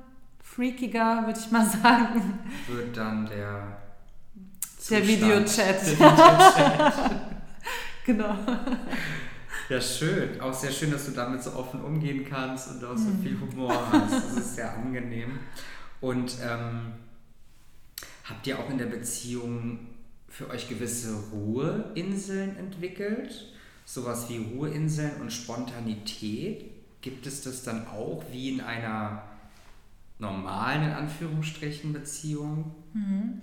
[0.43, 2.39] freakiger, würde ich mal sagen.
[2.67, 3.79] Wird dann der
[4.89, 5.57] der Videochat.
[5.57, 6.93] Der Videochat.
[8.05, 8.35] genau.
[9.69, 10.41] Ja, schön.
[10.41, 13.51] Auch sehr schön, dass du damit so offen umgehen kannst und auch so viel mhm.
[13.51, 14.13] Humor hast.
[14.13, 15.39] Das ist sehr angenehm.
[16.01, 16.93] Und ähm,
[18.25, 19.79] habt ihr auch in der Beziehung
[20.27, 23.53] für euch gewisse Ruheinseln entwickelt?
[23.85, 26.65] Sowas wie Ruheinseln und Spontanität?
[27.01, 29.21] Gibt es das dann auch wie in einer
[30.17, 32.73] normalen, in Anführungsstrichen, Beziehung?
[32.93, 33.41] Mhm.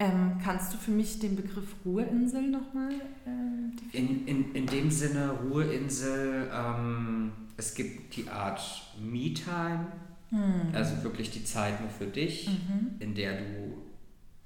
[0.00, 2.92] Ähm, kannst du für mich den Begriff Ruheinsel nochmal
[3.26, 8.60] äh, in, in, in dem Sinne Ruheinsel, ähm, es gibt die Art
[9.00, 9.86] Me-Time,
[10.30, 10.72] hm.
[10.72, 12.96] also wirklich die Zeit nur für dich, mhm.
[13.00, 13.82] in der du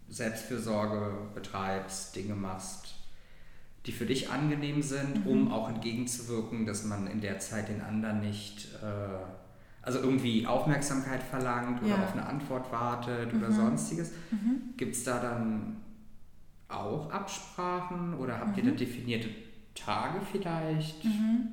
[0.09, 2.95] Selbstfürsorge betreibst, Dinge machst,
[3.85, 5.31] die für dich angenehm sind, mhm.
[5.31, 8.69] um auch entgegenzuwirken, dass man in der Zeit den anderen nicht...
[8.83, 9.42] Äh,
[9.83, 12.05] also irgendwie Aufmerksamkeit verlangt oder ja.
[12.05, 13.41] auf eine Antwort wartet mhm.
[13.41, 14.13] oder sonstiges.
[14.31, 14.75] Mhm.
[14.77, 15.77] Gibt es da dann
[16.69, 18.65] auch Absprachen oder habt mhm.
[18.65, 19.29] ihr da definierte
[19.75, 21.05] Tage vielleicht?
[21.05, 21.49] Mhm.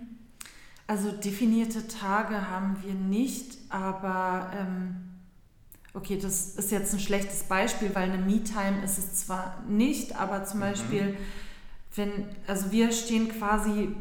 [0.88, 4.96] Also definierte Tage haben wir nicht, aber ähm,
[5.94, 10.44] okay, das ist jetzt ein schlechtes Beispiel, weil eine Me-Time ist es zwar nicht, aber
[10.46, 10.64] zum mhm.
[10.64, 11.18] Beispiel,
[11.96, 12.12] wenn,
[12.48, 13.96] also wir stehen quasi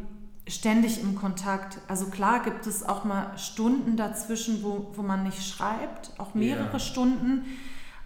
[0.48, 1.78] ständig im Kontakt.
[1.88, 6.70] Also klar gibt es auch mal Stunden dazwischen, wo, wo man nicht schreibt, auch mehrere
[6.70, 6.78] yeah.
[6.78, 7.44] Stunden,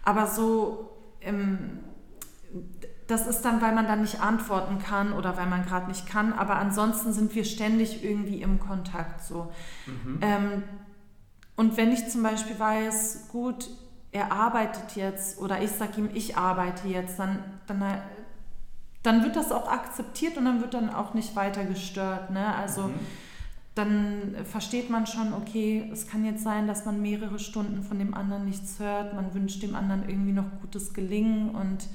[0.03, 0.89] aber so,
[1.21, 1.79] ähm,
[3.07, 6.33] das ist dann, weil man dann nicht antworten kann oder weil man gerade nicht kann,
[6.33, 9.51] aber ansonsten sind wir ständig irgendwie im Kontakt so.
[9.85, 10.19] Mhm.
[10.21, 10.63] Ähm,
[11.55, 13.69] und wenn ich zum Beispiel weiß, gut,
[14.11, 17.83] er arbeitet jetzt oder ich sage ihm, ich arbeite jetzt, dann, dann
[19.03, 22.31] dann wird das auch akzeptiert und dann wird dann auch nicht weiter gestört.
[22.31, 22.55] Ne?
[22.55, 22.99] Also mhm.
[23.75, 28.13] dann versteht man schon, okay, es kann jetzt sein, dass man mehrere Stunden von dem
[28.13, 31.85] anderen nichts hört, man wünscht dem anderen irgendwie noch gutes Gelingen und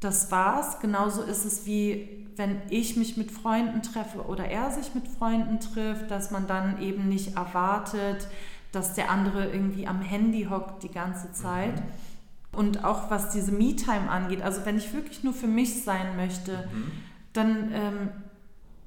[0.00, 0.80] das war's.
[0.80, 5.60] Genauso ist es wie wenn ich mich mit Freunden treffe oder er sich mit Freunden
[5.60, 8.26] trifft, dass man dann eben nicht erwartet,
[8.72, 11.76] dass der andere irgendwie am Handy hockt die ganze Zeit.
[11.76, 12.11] Mhm
[12.52, 16.68] und auch was diese Me-Time angeht, also wenn ich wirklich nur für mich sein möchte,
[16.72, 16.92] mhm.
[17.32, 18.08] dann ähm,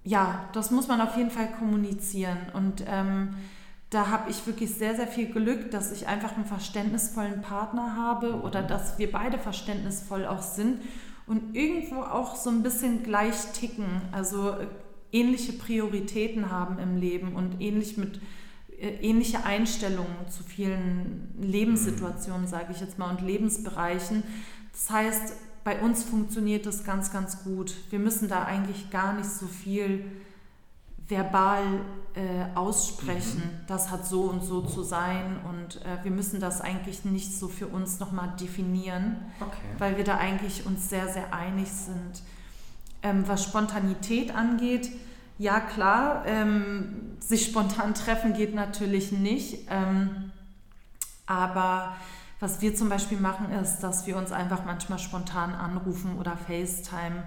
[0.06, 2.38] ja, das muss man auf jeden Fall kommunizieren.
[2.54, 3.36] Und ähm,
[3.90, 8.34] da habe ich wirklich sehr, sehr viel Glück, dass ich einfach einen verständnisvollen Partner habe
[8.34, 8.42] mhm.
[8.42, 10.82] oder dass wir beide verständnisvoll auch sind
[11.28, 14.68] und irgendwo auch so ein bisschen gleich ticken, also äh,
[15.12, 18.22] ähnliche Prioritäten haben im Leben und ähnlich mit
[18.80, 24.24] ähnliche Einstellungen zu vielen Lebenssituationen, sage ich jetzt mal, und Lebensbereichen.
[24.72, 25.34] Das heißt,
[25.64, 27.74] bei uns funktioniert das ganz, ganz gut.
[27.90, 30.06] Wir müssen da eigentlich gar nicht so viel
[31.08, 31.64] verbal
[32.16, 33.68] äh, aussprechen, mhm.
[33.68, 37.48] das hat so und so zu sein und äh, wir müssen das eigentlich nicht so
[37.48, 39.58] für uns nochmal definieren, okay.
[39.78, 42.24] weil wir da eigentlich uns sehr, sehr einig sind.
[43.04, 44.90] Ähm, was Spontanität angeht,
[45.38, 49.68] ja, klar, ähm, sich spontan treffen geht natürlich nicht.
[49.70, 50.32] Ähm,
[51.26, 51.96] aber
[52.40, 57.24] was wir zum Beispiel machen, ist, dass wir uns einfach manchmal spontan anrufen oder FaceTime.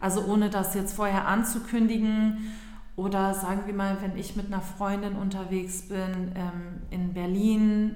[0.00, 2.52] Also ohne das jetzt vorher anzukündigen.
[2.96, 7.94] Oder sagen wir mal, wenn ich mit einer Freundin unterwegs bin ähm, in Berlin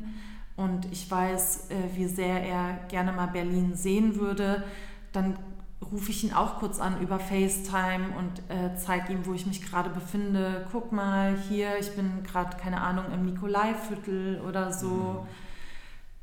[0.57, 4.65] und ich weiß, äh, wie sehr er gerne mal Berlin sehen würde,
[5.13, 5.37] dann
[5.81, 9.63] rufe ich ihn auch kurz an über FaceTime und äh, zeige ihm, wo ich mich
[9.63, 10.67] gerade befinde.
[10.73, 14.87] Guck mal, hier, ich bin gerade, keine Ahnung, im Nikolaiviertel oder so.
[14.87, 15.29] Mhm.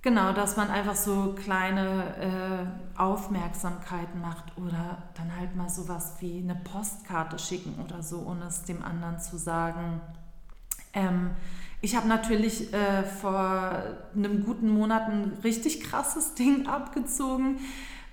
[0.01, 6.39] Genau, dass man einfach so kleine äh, Aufmerksamkeiten macht oder dann halt mal sowas wie
[6.39, 10.01] eine Postkarte schicken oder so, ohne es dem anderen zu sagen.
[10.93, 11.31] Ähm,
[11.79, 13.81] ich habe natürlich äh, vor
[14.13, 17.59] einem guten Monat ein richtig krasses Ding abgezogen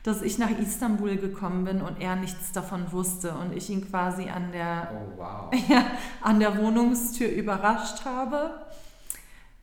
[0.03, 4.29] dass ich nach Istanbul gekommen bin und er nichts davon wusste und ich ihn quasi
[4.31, 5.51] an der, Oh, wow.
[5.69, 5.85] ja,
[6.23, 8.51] an der Wohnungstür überrascht habe.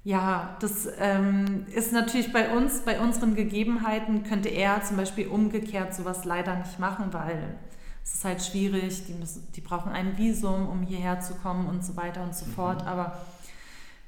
[0.04, 5.93] Ja, das ähm, ist natürlich bei uns, bei unseren Gegebenheiten könnte er zum Beispiel umgekehrt
[5.93, 7.58] sowas leider nicht machen, weil
[8.04, 11.84] es ist halt schwierig, die, müssen, die brauchen ein Visum, um hierher zu kommen und
[11.84, 12.88] so weiter und so fort.
[12.88, 13.17] Aber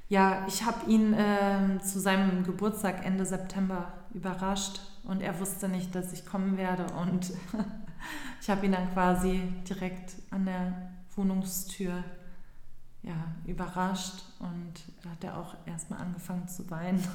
[0.08, 5.94] ja, ich habe ihn ähm, zu seinem Geburtstag Ende September überrascht und er wusste nicht,
[5.96, 7.32] dass ich kommen werde und
[8.42, 12.04] ich habe ihn dann quasi direkt an der Wohnungstür
[13.02, 17.04] ja, überrascht und da hat er auch erstmal angefangen zu weinen.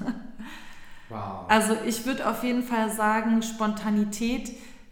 [1.10, 1.44] Wow.
[1.48, 4.50] Also ich würde auf jeden Fall sagen, Spontanität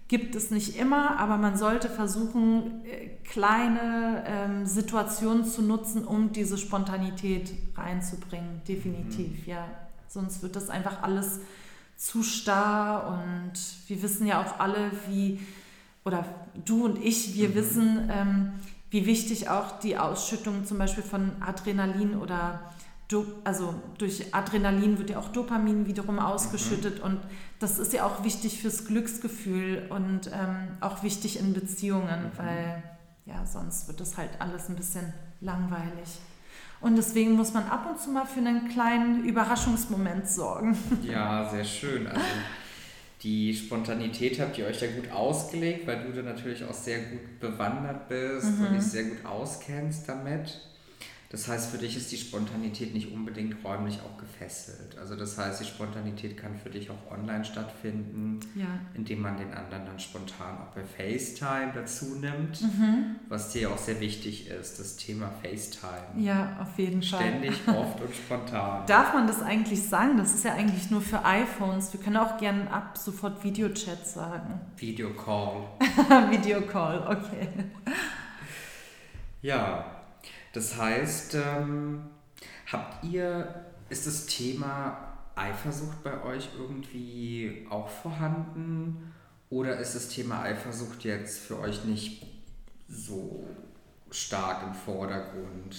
[0.08, 6.32] gibt es nicht immer, aber man sollte versuchen, äh, kleine ähm, Situationen zu nutzen, um
[6.32, 8.60] diese Spontanität reinzubringen.
[8.68, 9.66] Definitiv, ja.
[10.08, 11.40] Sonst wird das einfach alles
[12.02, 13.52] zu starr und
[13.86, 15.38] wir wissen ja auch alle, wie,
[16.04, 16.24] oder
[16.64, 17.54] du und ich, wir Mhm.
[17.54, 18.52] wissen, ähm,
[18.90, 22.60] wie wichtig auch die Ausschüttung zum Beispiel von Adrenalin oder
[23.44, 27.20] also durch Adrenalin wird ja auch Dopamin wiederum ausgeschüttet und
[27.58, 32.38] das ist ja auch wichtig fürs Glücksgefühl und ähm, auch wichtig in Beziehungen, Mhm.
[32.38, 32.82] weil
[33.26, 35.12] ja sonst wird das halt alles ein bisschen
[35.42, 36.08] langweilig.
[36.82, 40.76] Und deswegen muss man ab und zu mal für einen kleinen Überraschungsmoment sorgen.
[41.02, 42.06] Ja, sehr schön.
[42.08, 42.20] Also
[43.22, 47.38] die Spontanität habt ihr euch ja gut ausgelegt, weil du da natürlich auch sehr gut
[47.40, 48.66] bewandert bist Mhm.
[48.66, 50.60] und dich sehr gut auskennst damit.
[51.32, 54.98] Das heißt, für dich ist die Spontanität nicht unbedingt räumlich auch gefesselt.
[54.98, 58.66] Also das heißt, die Spontanität kann für dich auch online stattfinden, Ja.
[58.92, 63.16] indem man den anderen dann spontan auch bei FaceTime dazu nimmt, Mhm.
[63.30, 66.22] was dir auch sehr wichtig ist, das Thema FaceTime.
[66.22, 67.20] Ja, auf jeden Fall.
[67.20, 68.86] Ständig, oft und spontan.
[68.86, 70.18] Darf man das eigentlich sagen?
[70.18, 71.94] Das ist ja eigentlich nur für iPhones.
[71.94, 74.60] Wir können auch gerne ab sofort Videochat sagen.
[74.76, 75.62] Videocall.
[76.30, 77.48] Videocall, okay.
[79.40, 79.91] Ja,
[80.52, 82.02] das heißt, ähm,
[82.70, 89.12] habt ihr, ist das Thema Eifersucht bei euch irgendwie auch vorhanden?
[89.50, 92.26] Oder ist das Thema Eifersucht jetzt für euch nicht
[92.88, 93.44] so
[94.10, 95.76] stark im Vordergrund?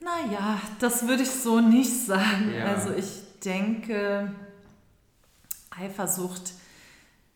[0.00, 2.52] Naja, das würde ich so nicht sagen.
[2.54, 2.66] Ja.
[2.66, 4.32] Also ich denke,
[5.70, 6.52] Eifersucht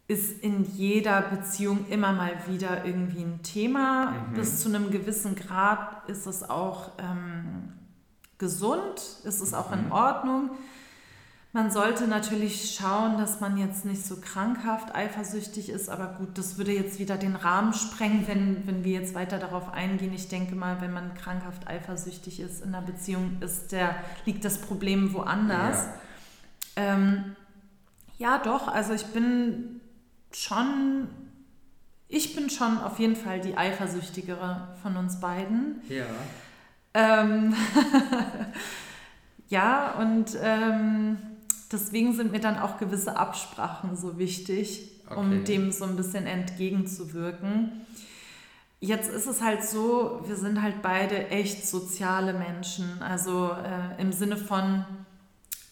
[0.09, 4.13] ist in jeder Beziehung immer mal wieder irgendwie ein Thema.
[4.31, 4.35] Mhm.
[4.35, 7.73] Bis zu einem gewissen Grad ist es auch ähm,
[8.39, 9.93] gesund, ist es auch in Mhm.
[9.93, 10.51] Ordnung.
[11.53, 16.59] Man sollte natürlich schauen, dass man jetzt nicht so krankhaft eifersüchtig ist, aber gut, das
[16.59, 20.13] würde jetzt wieder den Rahmen sprengen, wenn, wenn wir jetzt weiter darauf eingehen.
[20.13, 24.59] Ich denke mal, wenn man krankhaft eifersüchtig ist in einer Beziehung, ist der, liegt das
[24.59, 25.87] Problem woanders.
[26.77, 26.95] Ja.
[26.95, 27.37] Ähm,
[28.19, 29.76] ja, doch, also ich bin
[30.37, 31.09] schon,
[32.09, 35.81] ich bin schon auf jeden Fall die eifersüchtigere von uns beiden.
[35.89, 36.05] Ja.
[36.95, 37.55] Ähm,
[39.49, 41.19] ja, und ähm,
[41.73, 45.45] deswegen sind mir dann auch gewisse Absprachen so wichtig, um Okay.
[45.45, 47.73] dem so ein bisschen entgegenzuwirken.
[48.81, 53.01] Jetzt ist es halt so, wir sind halt beide echt soziale Menschen.
[53.03, 54.85] Also äh, im Sinne von,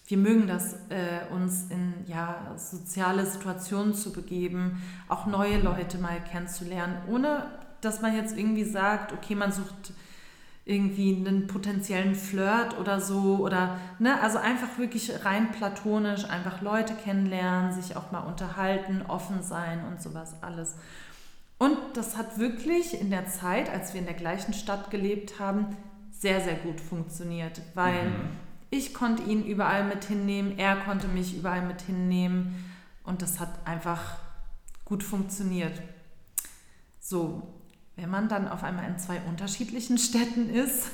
[0.07, 6.21] wir mögen das, äh, uns in ja, soziale Situationen zu begeben, auch neue Leute mal
[6.31, 7.47] kennenzulernen, ohne
[7.81, 9.93] dass man jetzt irgendwie sagt, okay, man sucht
[10.67, 16.95] irgendwie einen potenziellen Flirt oder so oder ne, also einfach wirklich rein platonisch, einfach Leute
[16.95, 20.77] kennenlernen, sich auch mal unterhalten, offen sein und sowas alles.
[21.59, 25.77] Und das hat wirklich in der Zeit, als wir in der gleichen Stadt gelebt haben,
[26.11, 28.44] sehr, sehr gut funktioniert, weil Mhm.
[28.75, 32.65] Ich konnte ihn überall mit hinnehmen, er konnte mich überall mit hinnehmen
[33.05, 34.19] und das hat einfach
[34.85, 35.81] gut funktioniert.
[37.01, 37.55] So,
[37.97, 40.91] wenn man dann auf einmal in zwei unterschiedlichen Städten ist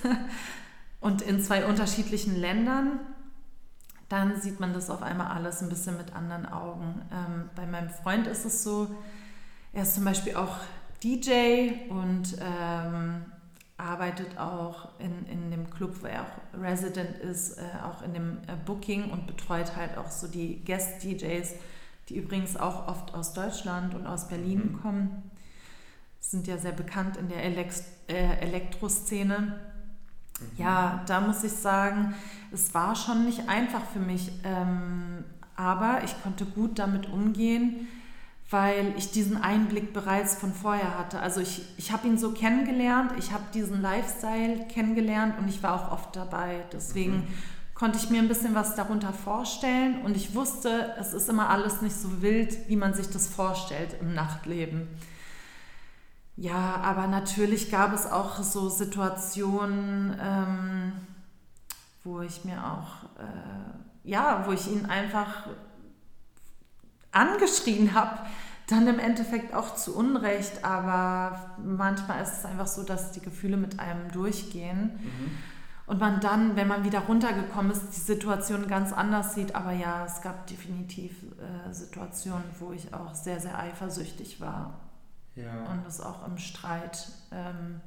[1.00, 3.00] und in zwei unterschiedlichen Ländern,
[4.10, 7.00] dann sieht man das auf einmal alles ein bisschen mit anderen Augen.
[7.12, 8.94] Ähm, bei meinem Freund ist es so,
[9.72, 10.56] er ist zum Beispiel auch
[11.02, 13.24] DJ und ähm,
[13.80, 18.38] arbeitet auch in, in dem Club, wo er auch Resident ist, äh, auch in dem
[18.46, 21.54] äh, Booking und betreut halt auch so die Guest-DJs,
[22.08, 24.82] die übrigens auch oft aus Deutschland und aus Berlin Mhm.
[24.82, 25.30] kommen.
[26.20, 29.58] Sind ja sehr bekannt in der Elex äh, Elektroszene.
[30.56, 32.14] Ja, da muss ich sagen,
[32.50, 37.88] es war schon nicht einfach für mich, ähm, aber ich konnte gut damit umgehen,
[38.50, 41.20] weil ich diesen Einblick bereits von vorher hatte.
[41.20, 45.74] Also ich, ich habe ihn so kennengelernt, ich habe diesen Lifestyle kennengelernt und ich war
[45.74, 46.64] auch oft dabei.
[46.72, 47.26] Deswegen Mhm.
[47.74, 51.80] konnte ich mir ein bisschen was darunter vorstellen und ich wusste, es ist immer alles
[51.80, 54.88] nicht so wild, wie man sich das vorstellt im Nachtleben.
[56.36, 60.92] Ja, aber natürlich gab es auch so Situationen, ähm,
[62.02, 65.46] wo ich mir auch, äh, ja, wo ich ihn einfach
[67.12, 68.20] angeschrien habe,
[68.66, 73.56] dann im Endeffekt auch zu Unrecht, aber manchmal ist es einfach so, dass die Gefühle
[73.56, 75.00] mit einem durchgehen.
[75.02, 75.38] Mhm.
[75.86, 79.56] Und man dann, wenn man wieder runtergekommen ist, die Situation ganz anders sieht.
[79.56, 84.78] Aber ja, es gab definitiv äh, Situationen, wo ich auch sehr, sehr eifersüchtig war.
[85.34, 85.64] Ja.
[85.64, 87.80] Und es auch im Streit ähm,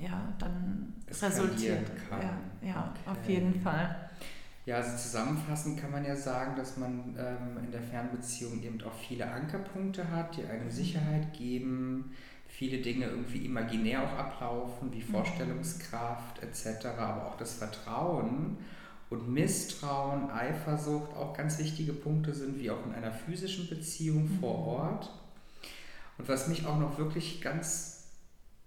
[0.00, 1.90] ja, dann resultiert.
[2.08, 2.22] Kann.
[2.22, 3.10] Ja, ja okay.
[3.10, 4.08] auf jeden Fall.
[4.64, 8.94] Ja, also zusammenfassend kann man ja sagen, dass man ähm, in der Fernbeziehung eben auch
[8.94, 10.70] viele Ankerpunkte hat, die einem mhm.
[10.70, 12.12] Sicherheit geben,
[12.46, 15.10] viele Dinge irgendwie imaginär auch ablaufen, wie mhm.
[15.10, 18.58] Vorstellungskraft etc., aber auch das Vertrauen
[19.10, 24.38] und Misstrauen, Eifersucht auch ganz wichtige Punkte sind, wie auch in einer physischen Beziehung mhm.
[24.38, 25.10] vor Ort.
[26.18, 28.04] Und was mich auch noch wirklich ganz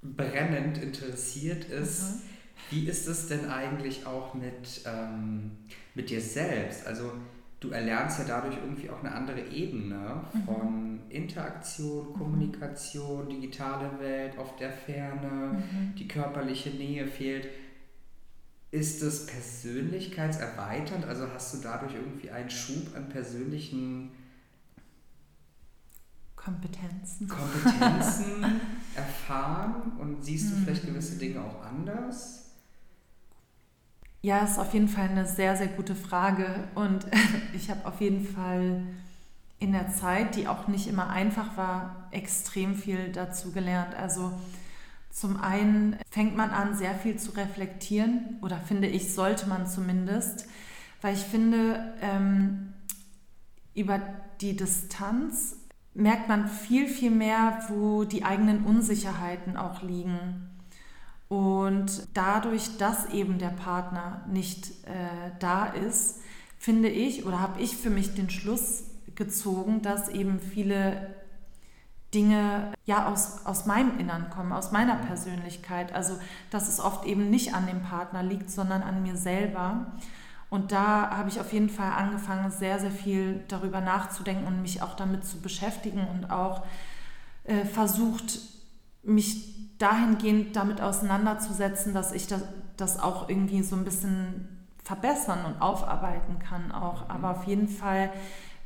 [0.01, 2.34] brennend interessiert ist, mhm.
[2.69, 5.51] Wie ist es denn eigentlich auch mit, ähm,
[5.93, 6.87] mit dir selbst?
[6.87, 7.11] Also
[7.59, 10.43] du erlernst ja dadurch irgendwie auch eine andere Ebene mhm.
[10.43, 12.13] von Interaktion, mhm.
[12.13, 15.95] Kommunikation, digitale Welt auf der Ferne, mhm.
[15.95, 17.47] die körperliche Nähe fehlt.
[18.71, 21.05] Ist es persönlichkeitserweiternd?
[21.05, 24.11] Also hast du dadurch irgendwie einen Schub an persönlichen
[26.35, 28.43] Kompetenzen, Kompetenzen
[28.95, 32.44] erfahren und siehst du vielleicht gewisse Dinge auch anders?
[34.25, 36.47] Ja, ist auf jeden Fall eine sehr, sehr gute Frage.
[36.73, 37.05] Und
[37.53, 38.81] ich habe auf jeden Fall
[39.59, 43.93] in der Zeit, die auch nicht immer einfach war, extrem viel dazu gelernt.
[43.93, 44.31] Also
[45.11, 50.47] zum einen fängt man an, sehr viel zu reflektieren, oder finde ich, sollte man zumindest,
[51.03, 52.73] weil ich finde, ähm,
[53.75, 54.01] über
[54.41, 55.55] die Distanz
[55.93, 60.54] merkt man viel, viel mehr, wo die eigenen Unsicherheiten auch liegen.
[61.27, 66.19] Und dadurch, dass eben der Partner nicht äh, da ist,
[66.59, 68.83] finde ich oder habe ich für mich den Schluss
[69.15, 71.15] gezogen, dass eben viele
[72.13, 75.93] Dinge ja aus, aus meinem Innern kommen, aus meiner Persönlichkeit.
[75.93, 76.17] Also
[76.51, 79.87] dass es oft eben nicht an dem Partner liegt, sondern an mir selber.
[80.49, 84.81] Und da habe ich auf jeden Fall angefangen, sehr, sehr viel darüber nachzudenken und mich
[84.81, 86.63] auch damit zu beschäftigen und auch
[87.43, 88.39] äh, versucht,
[89.05, 92.43] mich dahingehend damit auseinanderzusetzen, dass ich das,
[92.77, 94.47] das auch irgendwie so ein bisschen
[94.83, 97.05] verbessern und aufarbeiten kann auch.
[97.05, 97.11] Mhm.
[97.11, 98.11] Aber auf jeden Fall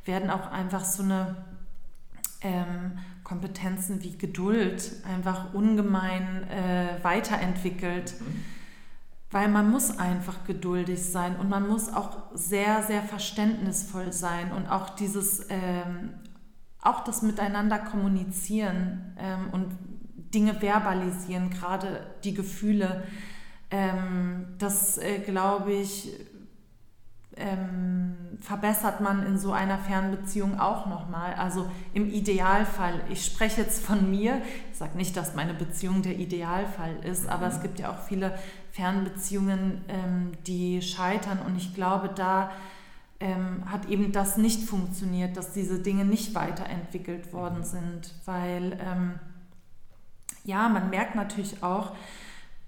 [0.04, 1.36] werden auch einfach so eine
[2.42, 8.14] ähm, Kompetenzen wie Geduld einfach ungemein äh, weiterentwickelt.
[8.20, 8.44] Mhm.
[9.32, 14.68] Weil man muss einfach geduldig sein und man muss auch sehr, sehr verständnisvoll sein und
[14.68, 16.14] auch dieses, ähm,
[16.82, 19.68] auch das Miteinander kommunizieren ähm, und
[20.34, 23.04] Dinge verbalisieren, gerade die Gefühle.
[23.70, 26.12] Ähm, das, äh, glaube ich,
[27.36, 31.34] ähm, verbessert man in so einer Fernbeziehung auch nochmal.
[31.34, 36.18] Also im Idealfall, ich spreche jetzt von mir, ich sage nicht, dass meine Beziehung der
[36.18, 37.30] Idealfall ist, mhm.
[37.30, 38.34] aber es gibt ja auch viele
[38.72, 42.50] Fernbeziehungen, ähm, die scheitern und ich glaube, da
[43.20, 47.64] ähm, hat eben das nicht funktioniert, dass diese Dinge nicht weiterentwickelt worden mhm.
[47.64, 49.18] sind, weil ähm,
[50.44, 51.92] ja, man merkt natürlich auch,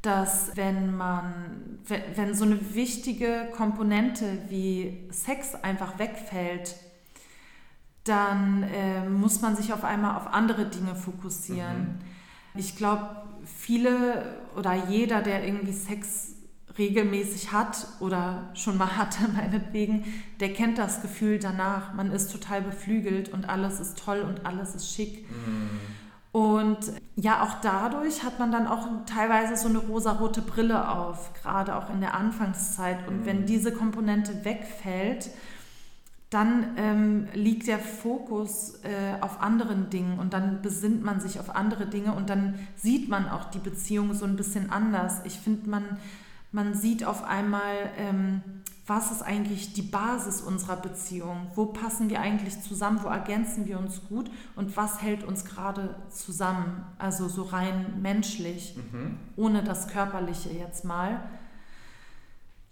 [0.02, 6.74] dass wenn man, wenn so eine wichtige Komponente wie Sex einfach wegfällt,
[8.04, 12.00] dann äh, muss man sich auf einmal auf andere Dinge fokussieren.
[12.54, 12.58] Mhm.
[12.58, 14.24] Ich glaube, viele
[14.56, 16.34] oder jeder, der irgendwie Sex
[16.78, 20.04] regelmäßig hat oder schon mal hatte, meinetwegen,
[20.40, 21.94] der kennt das Gefühl danach.
[21.94, 25.30] Man ist total beflügelt und alles ist toll und alles ist schick.
[25.30, 25.70] Mhm.
[26.32, 26.78] Und
[27.14, 31.90] ja, auch dadurch hat man dann auch teilweise so eine rosarote Brille auf, gerade auch
[31.90, 33.06] in der Anfangszeit.
[33.06, 33.26] Und mhm.
[33.26, 35.30] wenn diese Komponente wegfällt,
[36.30, 41.54] dann ähm, liegt der Fokus äh, auf anderen Dingen und dann besinnt man sich auf
[41.54, 45.20] andere Dinge und dann sieht man auch die Beziehung so ein bisschen anders.
[45.24, 45.84] Ich finde, man,
[46.50, 48.40] man sieht auf einmal, ähm,
[48.86, 51.46] was ist eigentlich die Basis unserer Beziehung?
[51.54, 53.00] Wo passen wir eigentlich zusammen?
[53.02, 54.28] Wo ergänzen wir uns gut?
[54.56, 56.84] Und was hält uns gerade zusammen?
[56.98, 59.18] Also so rein menschlich, mhm.
[59.36, 61.22] ohne das Körperliche jetzt mal.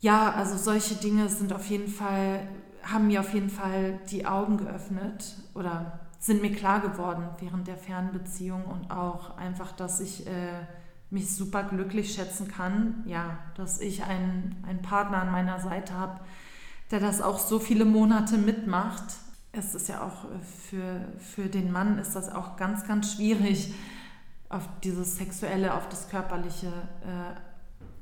[0.01, 2.49] Ja, also solche Dinge sind auf jeden Fall,
[2.83, 7.77] haben mir auf jeden Fall die Augen geöffnet oder sind mir klar geworden während der
[7.77, 10.67] Fernbeziehung und auch einfach, dass ich äh,
[11.11, 16.21] mich super glücklich schätzen kann, ja, dass ich einen, einen Partner an meiner Seite habe,
[16.91, 19.05] der das auch so viele Monate mitmacht.
[19.53, 20.39] Es ist ja auch äh,
[20.69, 23.75] für, für den Mann ist das auch ganz, ganz schwierig,
[24.49, 27.35] auf dieses Sexuelle, auf das Körperliche, äh,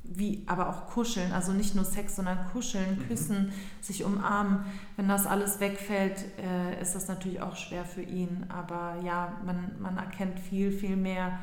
[0.02, 3.08] wie aber auch kuscheln, also nicht nur Sex, sondern kuscheln, mhm.
[3.08, 3.52] küssen, mhm.
[3.82, 4.64] sich umarmen.
[4.96, 8.46] Wenn das alles wegfällt, äh, ist das natürlich auch schwer für ihn.
[8.48, 11.38] Aber ja, man, man erkennt viel, viel mehr,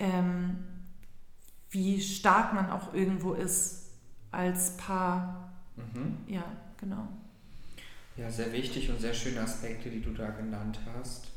[0.00, 0.58] ähm,
[1.70, 3.90] wie stark man auch irgendwo ist
[4.32, 5.52] als Paar.
[5.76, 6.18] Mhm.
[6.26, 6.44] Ja,
[6.78, 7.06] genau.
[8.16, 11.28] Ja, sehr wichtig und sehr schöne Aspekte, die du da genannt hast.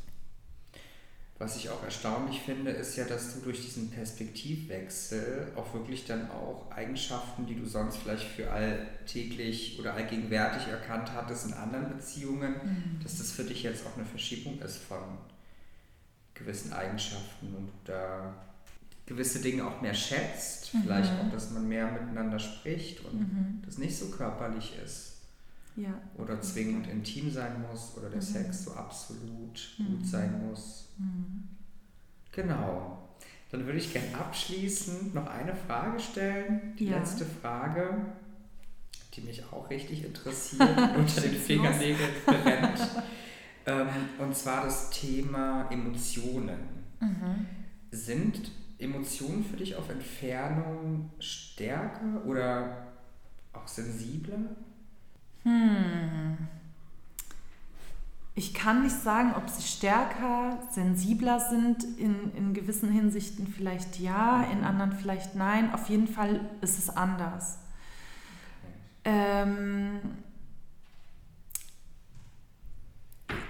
[1.38, 6.30] Was ich auch erstaunlich finde, ist ja, dass du durch diesen Perspektivwechsel auch wirklich dann
[6.30, 12.52] auch Eigenschaften, die du sonst vielleicht für alltäglich oder allgegenwärtig erkannt hattest in anderen Beziehungen,
[12.52, 13.00] mhm.
[13.02, 15.18] dass das für dich jetzt auch eine Verschiebung ist von
[16.34, 18.34] gewissen Eigenschaften und du da
[19.06, 20.74] gewisse Dinge auch mehr schätzt.
[20.74, 20.82] Mhm.
[20.82, 23.62] Vielleicht auch, dass man mehr miteinander spricht und mhm.
[23.64, 25.12] das nicht so körperlich ist.
[25.76, 25.92] Ja.
[26.16, 28.26] Oder zwingend intim sein muss oder der mhm.
[28.26, 30.04] Sex so absolut gut mhm.
[30.04, 30.88] sein muss.
[30.98, 31.48] Mhm.
[32.32, 33.08] Genau.
[33.50, 36.74] Dann würde ich gerne abschließend noch eine Frage stellen.
[36.78, 36.98] Die ja.
[36.98, 38.06] letzte Frage,
[39.14, 42.80] die mich auch richtig interessiert, unter den Fingernägeln brennt.
[43.66, 43.88] ähm,
[44.18, 46.74] und zwar das Thema Emotionen.
[47.90, 52.88] Sind Emotionen für dich auf Entfernung stärker oder
[53.52, 54.38] auch sensibler?
[55.44, 56.36] Hm.
[58.36, 61.84] Ich kann nicht sagen, ob sie stärker, sensibler sind.
[61.98, 65.72] In, in gewissen Hinsichten vielleicht ja, in anderen vielleicht nein.
[65.72, 67.58] Auf jeden Fall ist es anders.
[69.04, 70.00] Ähm,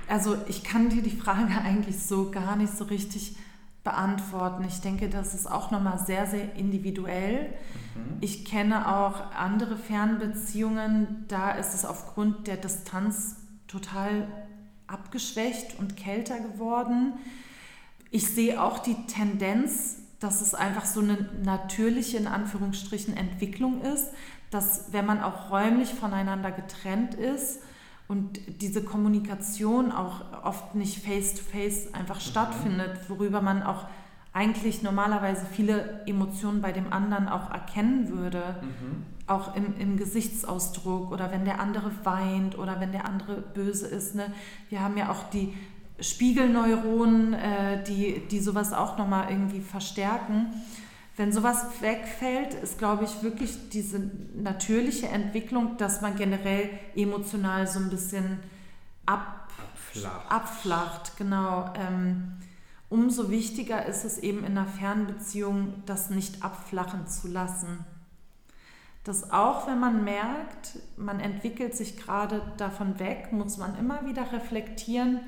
[0.06, 3.36] also ich kann dir die Frage eigentlich so gar nicht so richtig
[3.84, 4.64] beantworten.
[4.64, 7.52] Ich denke, das ist auch nochmal sehr, sehr individuell.
[7.94, 8.16] Mhm.
[8.20, 13.36] Ich kenne auch andere Fernbeziehungen, da ist es aufgrund der Distanz
[13.68, 14.26] total
[14.86, 17.14] abgeschwächt und kälter geworden.
[18.10, 24.10] Ich sehe auch die Tendenz, dass es einfach so eine natürliche, in Anführungsstrichen, Entwicklung ist,
[24.50, 27.60] dass wenn man auch räumlich voneinander getrennt ist
[28.06, 32.20] und diese Kommunikation auch oft nicht face-to-face -face einfach mhm.
[32.20, 33.86] stattfindet, worüber man auch
[34.34, 39.04] eigentlich normalerweise viele Emotionen bei dem anderen auch erkennen würde, mhm.
[39.28, 44.16] auch im, im Gesichtsausdruck oder wenn der andere weint oder wenn der andere böse ist.
[44.16, 44.26] Ne?
[44.68, 45.54] Wir haben ja auch die
[46.00, 50.48] Spiegelneuronen, äh, die, die sowas auch nochmal irgendwie verstärken.
[51.16, 57.78] Wenn sowas wegfällt, ist, glaube ich, wirklich diese natürliche Entwicklung, dass man generell emotional so
[57.78, 58.40] ein bisschen
[59.06, 60.32] ab, abflacht.
[60.32, 61.72] abflacht genau.
[61.76, 62.32] Ähm,
[62.90, 67.84] umso wichtiger ist es eben in einer Fernbeziehung, das nicht abflachen zu lassen.
[69.04, 74.32] Dass auch wenn man merkt, man entwickelt sich gerade davon weg, muss man immer wieder
[74.32, 75.20] reflektieren,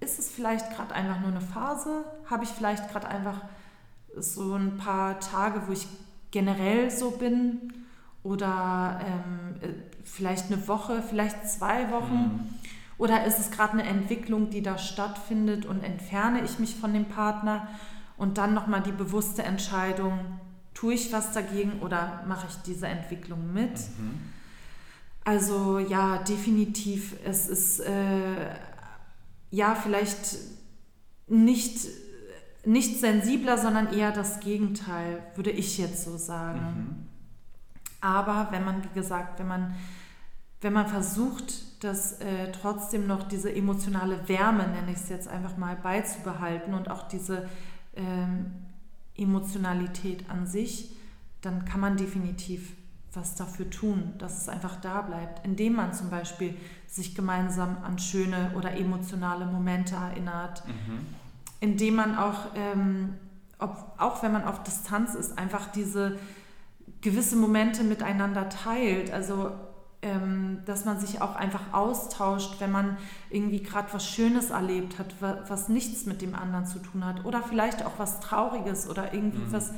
[0.00, 2.04] ist es vielleicht gerade einfach nur eine Phase?
[2.30, 3.42] Habe ich vielleicht gerade einfach
[4.16, 5.86] so ein paar Tage, wo ich
[6.30, 7.72] generell so bin?
[8.22, 12.14] Oder ähm, äh, vielleicht eine Woche, vielleicht zwei Wochen?
[12.14, 12.40] Mhm.
[12.98, 17.04] Oder ist es gerade eine Entwicklung, die da stattfindet und entferne ich mich von dem
[17.04, 17.68] Partner
[18.16, 20.18] und dann nochmal die bewusste Entscheidung,
[20.72, 23.72] tue ich was dagegen oder mache ich diese Entwicklung mit?
[23.72, 24.20] Mhm.
[25.24, 28.54] Also ja, definitiv, es ist äh,
[29.50, 30.36] ja vielleicht
[31.26, 31.88] nicht,
[32.66, 36.60] nicht sensibler, sondern eher das Gegenteil, würde ich jetzt so sagen.
[36.60, 37.06] Mhm.
[38.00, 39.74] Aber wenn man, wie gesagt, wenn man,
[40.60, 45.56] wenn man versucht, dass äh, trotzdem noch diese emotionale Wärme, nenne ich es jetzt einfach
[45.56, 47.48] mal, beizubehalten und auch diese
[47.94, 48.52] ähm,
[49.16, 50.90] Emotionalität an sich,
[51.42, 52.74] dann kann man definitiv
[53.12, 56.54] was dafür tun, dass es einfach da bleibt, indem man zum Beispiel
[56.86, 61.06] sich gemeinsam an schöne oder emotionale Momente erinnert, mhm.
[61.60, 63.14] Indem man auch, ähm,
[63.58, 66.18] ob, auch wenn man auf Distanz ist, einfach diese
[67.00, 69.12] gewisse Momente miteinander teilt.
[69.12, 69.52] Also
[70.02, 72.96] ähm, dass man sich auch einfach austauscht, wenn man
[73.30, 77.42] irgendwie gerade was Schönes erlebt hat, was nichts mit dem anderen zu tun hat oder
[77.42, 79.52] vielleicht auch was Trauriges oder irgendwie mhm.
[79.52, 79.72] was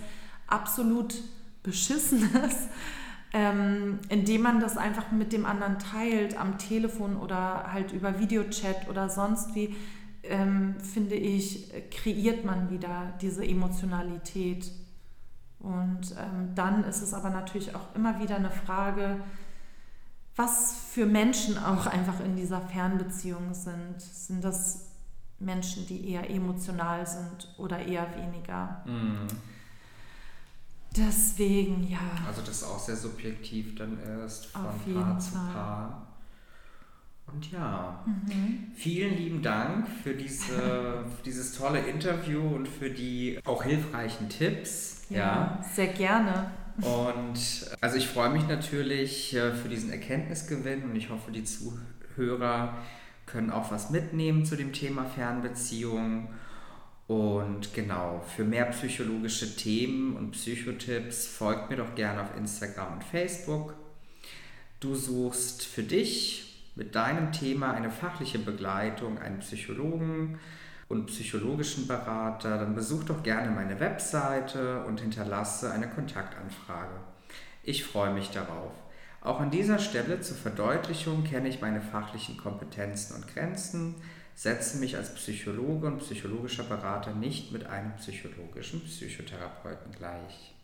[0.46, 1.14] absolut
[1.62, 2.68] Beschissenes,
[3.32, 8.88] ähm, indem man das einfach mit dem anderen teilt am Telefon oder halt über Videochat
[8.88, 9.76] oder sonst wie,
[10.22, 14.70] ähm, finde ich, kreiert man wieder diese Emotionalität.
[15.58, 19.20] Und ähm, dann ist es aber natürlich auch immer wieder eine Frage,
[20.36, 24.00] was für Menschen auch einfach in dieser Fernbeziehung sind.
[24.00, 24.86] Sind das
[25.40, 28.82] Menschen, die eher emotional sind oder eher weniger?
[28.86, 29.26] Mhm.
[30.96, 31.98] Deswegen, ja.
[32.26, 35.52] Also das auch sehr subjektiv dann ist von Auf Paar zu Fall.
[35.52, 36.07] Paar.
[37.32, 38.72] Und ja, Mhm.
[38.74, 40.52] vielen lieben Dank für, diese,
[41.16, 45.02] für dieses tolle Interview und für die auch hilfreichen Tipps.
[45.10, 46.50] Ja, sehr gerne.
[46.80, 47.38] Und
[47.80, 52.76] also ich freue mich natürlich äh, für diesen Erkenntnisgewinn und ich hoffe, die Zuhörer
[53.26, 56.28] können auch was mitnehmen zu dem Thema Fernbeziehung.
[57.08, 63.04] Und genau, für mehr psychologische Themen und Psychotipps folgt mir doch gerne auf Instagram und
[63.04, 63.74] Facebook.
[64.80, 66.47] Du suchst für dich
[66.78, 70.38] mit deinem Thema eine fachliche Begleitung, einen Psychologen
[70.88, 76.94] und psychologischen Berater, dann besuch doch gerne meine Webseite und hinterlasse eine Kontaktanfrage.
[77.64, 78.72] Ich freue mich darauf.
[79.20, 83.96] Auch an dieser Stelle zur Verdeutlichung kenne ich meine fachlichen Kompetenzen und Grenzen,
[84.36, 90.54] setze mich als Psychologe und psychologischer Berater nicht mit einem psychologischen Psychotherapeuten gleich.